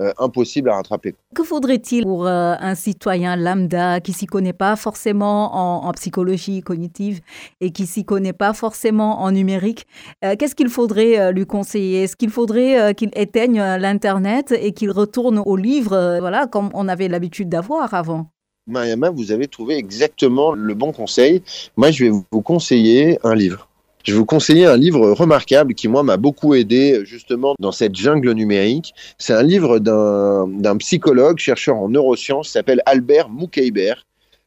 euh, 0.00 0.10
impossible 0.18 0.70
à 0.70 0.76
rattraper. 0.76 1.14
Que 1.34 1.44
faudrait-il 1.44 2.04
pour 2.04 2.26
euh, 2.26 2.54
un 2.58 2.74
citoyen 2.74 3.36
lambda 3.36 4.00
qui 4.00 4.14
s'y 4.14 4.24
connaît 4.24 4.54
pas 4.54 4.74
forcément 4.74 5.86
en, 5.86 5.92
psychologie 5.92 6.62
cognitive 6.62 7.20
et 7.60 7.72
qui 7.72 7.86
s'y 7.86 8.02
connaît 8.02 8.32
pas 8.32 8.54
forcément 8.54 9.20
en 9.20 9.32
numérique 9.32 9.86
euh, 10.24 10.34
Qu'est-ce 10.38 10.54
qu'il 10.54 10.70
faudrait 10.70 11.30
lui 11.32 11.44
conseiller? 11.44 12.04
Est-ce 12.04 12.16
qu'il 12.16 12.30
faudrait 12.30 12.94
qu'il 12.94 13.10
éteigne 13.14 13.60
l'internet 13.60 14.54
et 14.58 14.72
qu'il 14.72 14.90
retourne 14.90 15.42
au 15.44 15.56
livre, 15.56 16.16
voilà, 16.20 16.46
comme 16.46 16.70
on 16.72 16.88
avait 16.88 17.08
l'habitude 17.08 17.50
d'avoir 17.50 17.92
avant? 17.92 18.30
Mariama, 18.66 19.10
vous 19.10 19.30
avez 19.30 19.46
trouvé 19.46 19.76
exactement 19.76 20.52
le 20.52 20.72
bon 20.72 20.92
conseil. 20.92 21.42
Moi, 21.76 21.90
je 21.90 22.04
vais 22.04 22.10
vous 22.10 22.42
conseiller 22.42 23.18
un 23.24 23.34
livre. 23.34 23.68
Je 24.04 24.12
vais 24.12 24.18
vous 24.18 24.24
conseiller 24.24 24.66
un 24.66 24.76
livre 24.76 25.12
remarquable 25.12 25.74
qui, 25.74 25.86
moi, 25.86 26.02
m'a 26.02 26.16
beaucoup 26.16 26.54
aidé 26.54 27.02
justement 27.04 27.54
dans 27.60 27.70
cette 27.70 27.94
jungle 27.94 28.32
numérique. 28.32 28.94
C'est 29.16 29.32
un 29.32 29.44
livre 29.44 29.78
d'un 29.78 30.76
psychologue, 30.78 31.38
chercheur 31.38 31.76
en 31.76 31.88
neurosciences, 31.88 32.48
s'appelle 32.48 32.82
Albert 32.84 33.28
Moukeiber. 33.28 33.94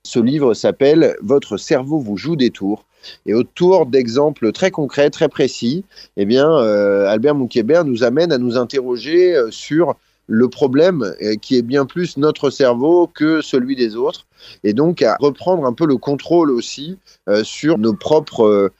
Ce 0.03 0.19
livre 0.19 0.53
s'appelle 0.53 1.15
Votre 1.21 1.55
cerveau 1.55 1.99
vous 1.99 2.17
joue 2.17 2.35
des 2.35 2.49
tours. 2.49 2.85
Et 3.25 3.33
autour 3.33 3.85
d'exemples 3.85 4.51
très 4.51 4.71
concrets, 4.71 5.09
très 5.09 5.29
précis, 5.29 5.85
eh 6.17 6.25
bien, 6.25 6.51
euh, 6.51 7.07
Albert 7.07 7.35
Moukeiber 7.35 7.83
nous 7.85 8.03
amène 8.03 8.33
à 8.33 8.37
nous 8.37 8.57
interroger 8.57 9.35
euh, 9.35 9.51
sur 9.51 9.95
le 10.27 10.49
problème 10.49 11.13
euh, 11.21 11.35
qui 11.35 11.55
est 11.55 11.61
bien 11.61 11.85
plus 11.85 12.17
notre 12.17 12.49
cerveau 12.49 13.07
que 13.07 13.41
celui 13.41 13.75
des 13.75 13.95
autres, 13.95 14.25
et 14.63 14.73
donc 14.73 15.01
à 15.01 15.17
reprendre 15.19 15.65
un 15.65 15.73
peu 15.73 15.85
le 15.85 15.97
contrôle 15.97 16.51
aussi 16.51 16.97
sur 17.43 17.79
nos 17.79 17.93
propres 17.93 18.71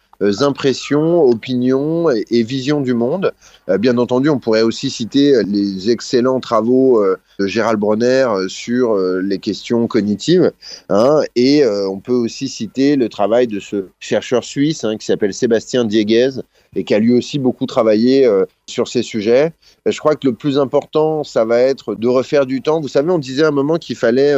impressions, 0.43 1.23
opinions 1.23 2.09
et, 2.09 2.43
visions 2.43 2.81
du 2.81 2.93
monde. 2.93 3.33
Euh, 3.69 3.77
bien 3.77 3.97
entendu, 3.97 4.29
on 4.29 4.39
pourrait 4.39 4.61
aussi 4.61 4.89
citer 4.89 5.43
les 5.43 5.89
excellents 5.89 6.39
travaux 6.39 7.01
euh, 7.01 7.17
de 7.39 7.47
Gérald 7.47 7.79
Bronner 7.79 8.27
sur 8.47 8.95
les 8.95 9.39
questions 9.39 9.87
cognitives. 9.87 10.51
Hein, 10.89 11.21
et 11.35 11.65
on 11.65 11.99
peut 11.99 12.13
aussi 12.13 12.47
citer 12.47 12.95
le 12.95 13.09
travail 13.09 13.47
de 13.47 13.59
ce 13.59 13.87
chercheur 13.99 14.43
suisse 14.43 14.83
hein, 14.83 14.95
qui 14.97 15.05
s'appelle 15.05 15.33
Sébastien 15.33 15.83
Dieguez 15.83 16.29
et 16.75 16.83
qui 16.85 16.93
a 16.93 16.99
lui 16.99 17.13
aussi 17.13 17.37
beaucoup 17.39 17.65
travaillé 17.65 18.29
sur 18.67 18.87
ces 18.87 19.03
sujets. 19.03 19.51
Je 19.85 19.99
crois 19.99 20.15
que 20.15 20.27
le 20.27 20.33
plus 20.33 20.57
important, 20.57 21.25
ça 21.25 21.43
va 21.43 21.59
être 21.59 21.95
de 21.95 22.07
refaire 22.07 22.45
du 22.45 22.61
temps. 22.61 22.79
Vous 22.79 22.87
savez, 22.87 23.11
on 23.11 23.19
disait 23.19 23.43
à 23.43 23.49
un 23.49 23.51
moment 23.51 23.77
qu'il 23.77 23.97
fallait 23.97 24.33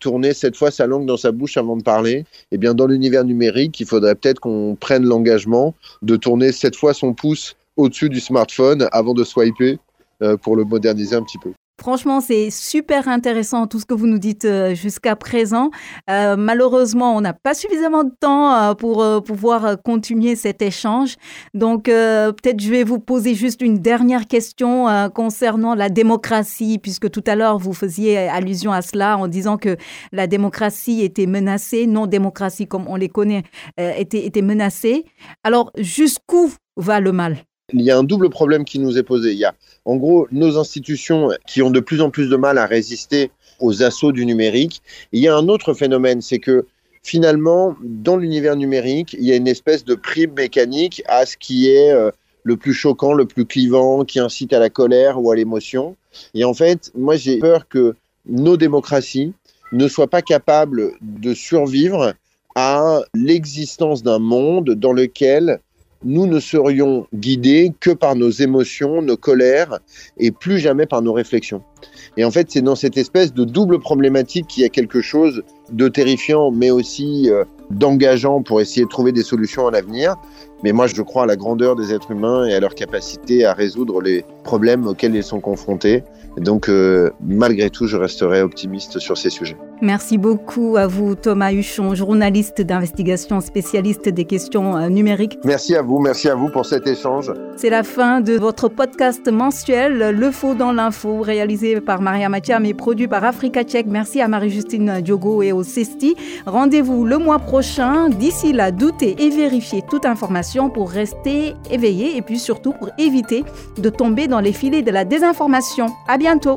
tourner 0.00 0.34
cette 0.34 0.56
fois 0.56 0.70
sa 0.70 0.86
langue 0.86 1.06
dans 1.06 1.16
sa 1.16 1.30
bouche 1.30 1.56
avant 1.56 1.76
de 1.76 1.82
parler, 1.82 2.24
eh 2.50 2.58
bien 2.58 2.74
dans 2.74 2.86
l'univers 2.86 3.24
numérique, 3.24 3.78
il 3.80 3.86
faudrait 3.86 4.14
peut-être 4.14 4.40
qu'on 4.40 4.76
prenne 4.78 5.04
l'engagement 5.04 5.74
de 6.02 6.16
tourner 6.16 6.52
cette 6.52 6.76
fois 6.76 6.94
son 6.94 7.14
pouce 7.14 7.56
au-dessus 7.76 8.08
du 8.08 8.20
smartphone 8.20 8.88
avant 8.92 9.14
de 9.14 9.24
swiper 9.24 9.78
euh, 10.22 10.36
pour 10.36 10.56
le 10.56 10.64
moderniser 10.64 11.14
un 11.16 11.22
petit 11.22 11.38
peu. 11.38 11.52
Franchement, 11.80 12.20
c'est 12.20 12.50
super 12.50 13.08
intéressant 13.08 13.66
tout 13.66 13.80
ce 13.80 13.86
que 13.86 13.94
vous 13.94 14.06
nous 14.06 14.18
dites 14.18 14.44
euh, 14.44 14.74
jusqu'à 14.74 15.16
présent. 15.16 15.70
Euh, 16.10 16.36
malheureusement, 16.36 17.16
on 17.16 17.22
n'a 17.22 17.32
pas 17.32 17.54
suffisamment 17.54 18.04
de 18.04 18.12
temps 18.20 18.54
euh, 18.54 18.74
pour 18.74 19.02
pouvoir 19.24 19.80
continuer 19.82 20.36
cet 20.36 20.60
échange. 20.60 21.16
Donc, 21.54 21.84
peut-être 21.84 22.60
je 22.60 22.70
vais 22.70 22.84
vous 22.84 22.98
poser 22.98 23.34
juste 23.34 23.62
une 23.62 23.78
dernière 23.78 24.26
question 24.26 24.86
concernant 25.14 25.74
la 25.74 25.88
démocratie, 25.88 26.78
puisque 26.78 27.10
tout 27.10 27.24
à 27.26 27.34
l'heure, 27.34 27.58
vous 27.58 27.72
faisiez 27.72 28.28
allusion 28.28 28.72
à 28.72 28.82
cela 28.82 29.16
en 29.16 29.28
disant 29.28 29.56
que 29.56 29.76
la 30.12 30.26
démocratie 30.26 31.02
était 31.02 31.26
menacée, 31.26 31.86
non-démocratie 31.86 32.66
comme 32.66 32.86
on 32.88 32.96
les 32.96 33.08
connaît, 33.08 33.42
était 33.78 34.42
menacée. 34.42 35.04
Alors, 35.44 35.70
jusqu'où 35.78 36.52
va 36.76 37.00
le 37.00 37.12
mal? 37.12 37.38
Il 37.72 37.82
y 37.82 37.90
a 37.90 37.98
un 37.98 38.04
double 38.04 38.30
problème 38.30 38.64
qui 38.64 38.78
nous 38.78 38.98
est 38.98 39.02
posé. 39.02 39.32
Il 39.32 39.38
y 39.38 39.44
a 39.44 39.54
en 39.84 39.96
gros 39.96 40.26
nos 40.30 40.58
institutions 40.58 41.30
qui 41.46 41.62
ont 41.62 41.70
de 41.70 41.80
plus 41.80 42.00
en 42.00 42.10
plus 42.10 42.28
de 42.28 42.36
mal 42.36 42.58
à 42.58 42.66
résister 42.66 43.30
aux 43.60 43.82
assauts 43.82 44.12
du 44.12 44.24
numérique. 44.26 44.82
il 45.12 45.20
y 45.20 45.28
a 45.28 45.36
un 45.36 45.48
autre 45.48 45.74
phénomène, 45.74 46.22
c'est 46.22 46.38
que 46.38 46.66
finalement, 47.02 47.76
dans 47.82 48.16
l'univers 48.16 48.56
numérique, 48.56 49.14
il 49.18 49.24
y 49.24 49.32
a 49.32 49.36
une 49.36 49.48
espèce 49.48 49.84
de 49.84 49.94
prime 49.94 50.32
mécanique 50.32 51.02
à 51.06 51.26
ce 51.26 51.36
qui 51.36 51.68
est 51.68 51.92
euh, 51.92 52.10
le 52.42 52.56
plus 52.56 52.74
choquant, 52.74 53.12
le 53.12 53.26
plus 53.26 53.44
clivant, 53.44 54.04
qui 54.04 54.18
incite 54.18 54.52
à 54.52 54.58
la 54.58 54.70
colère 54.70 55.20
ou 55.20 55.30
à 55.30 55.36
l'émotion. 55.36 55.96
Et 56.34 56.44
en 56.44 56.54
fait, 56.54 56.90
moi 56.94 57.16
j'ai 57.16 57.38
peur 57.38 57.68
que 57.68 57.94
nos 58.26 58.56
démocraties 58.56 59.32
ne 59.72 59.88
soient 59.88 60.08
pas 60.08 60.22
capables 60.22 60.92
de 61.00 61.34
survivre 61.34 62.14
à 62.56 63.00
l'existence 63.14 64.02
d'un 64.02 64.18
monde 64.18 64.70
dans 64.70 64.92
lequel 64.92 65.60
nous 66.04 66.26
ne 66.26 66.40
serions 66.40 67.06
guidés 67.14 67.72
que 67.80 67.90
par 67.90 68.16
nos 68.16 68.30
émotions, 68.30 69.02
nos 69.02 69.16
colères, 69.16 69.78
et 70.18 70.30
plus 70.30 70.58
jamais 70.58 70.86
par 70.86 71.02
nos 71.02 71.12
réflexions. 71.12 71.62
Et 72.16 72.24
en 72.24 72.30
fait, 72.30 72.50
c'est 72.50 72.62
dans 72.62 72.74
cette 72.74 72.96
espèce 72.96 73.32
de 73.32 73.44
double 73.44 73.78
problématique 73.78 74.46
qu'il 74.46 74.62
y 74.62 74.66
a 74.66 74.68
quelque 74.68 75.00
chose 75.00 75.42
de 75.70 75.88
terrifiant, 75.88 76.50
mais 76.50 76.70
aussi 76.70 77.30
euh, 77.30 77.44
d'engageant 77.70 78.42
pour 78.42 78.60
essayer 78.60 78.84
de 78.84 78.90
trouver 78.90 79.12
des 79.12 79.22
solutions 79.22 79.66
à 79.66 79.70
l'avenir. 79.70 80.16
Mais 80.62 80.72
moi, 80.72 80.86
je 80.86 81.02
crois 81.02 81.22
à 81.22 81.26
la 81.26 81.36
grandeur 81.36 81.74
des 81.74 81.94
êtres 81.94 82.10
humains 82.10 82.46
et 82.46 82.54
à 82.54 82.60
leur 82.60 82.74
capacité 82.74 83.44
à 83.44 83.54
résoudre 83.54 84.00
les 84.02 84.24
problèmes 84.44 84.86
auxquels 84.86 85.14
ils 85.14 85.22
sont 85.22 85.40
confrontés. 85.40 86.04
donc, 86.36 86.68
euh, 86.68 87.10
malgré 87.20 87.70
tout, 87.70 87.86
je 87.86 87.96
resterai 87.96 88.42
optimiste 88.42 88.98
sur 88.98 89.18
ces 89.18 89.30
sujets. 89.30 89.56
Merci 89.82 90.18
beaucoup 90.18 90.76
à 90.76 90.86
vous, 90.86 91.14
Thomas 91.14 91.52
Huchon, 91.52 91.94
journaliste 91.94 92.60
d'investigation, 92.60 93.40
spécialiste 93.40 94.08
des 94.08 94.24
questions 94.26 94.76
euh, 94.76 94.88
numériques. 94.88 95.38
Merci 95.44 95.74
à 95.74 95.82
vous, 95.82 95.98
merci 95.98 96.28
à 96.28 96.34
vous 96.34 96.50
pour 96.50 96.66
cet 96.66 96.86
échange. 96.86 97.32
C'est 97.56 97.70
la 97.70 97.82
fin 97.82 98.20
de 98.20 98.34
votre 98.34 98.68
podcast 98.68 99.30
mensuel 99.30 100.10
Le 100.16 100.30
Faux 100.30 100.54
dans 100.54 100.72
l'info, 100.72 101.20
réalisé 101.20 101.80
par 101.80 102.00
Maria 102.00 102.28
Mathiam 102.28 102.64
et 102.64 102.74
produit 102.74 103.08
par 103.08 103.24
Africa 103.24 103.64
Tchèque. 103.64 103.86
Merci 103.88 104.20
à 104.20 104.28
Marie-Justine 104.28 105.00
Diogo 105.00 105.42
et 105.42 105.52
au 105.52 105.62
CESTI. 105.62 106.14
Rendez-vous 106.46 107.04
le 107.04 107.18
mois 107.18 107.38
prochain. 107.38 108.08
D'ici 108.08 108.52
là, 108.52 108.70
doutez 108.70 109.16
et 109.18 109.30
vérifiez 109.30 109.82
toute 109.88 110.06
information 110.06 110.49
pour 110.72 110.90
rester 110.90 111.54
éveillé 111.70 112.16
et 112.16 112.22
puis 112.22 112.38
surtout 112.38 112.72
pour 112.72 112.90
éviter 112.98 113.44
de 113.78 113.88
tomber 113.88 114.26
dans 114.26 114.40
les 114.40 114.52
filets 114.52 114.82
de 114.82 114.90
la 114.90 115.04
désinformation. 115.04 115.86
À 116.08 116.18
bientôt. 116.18 116.56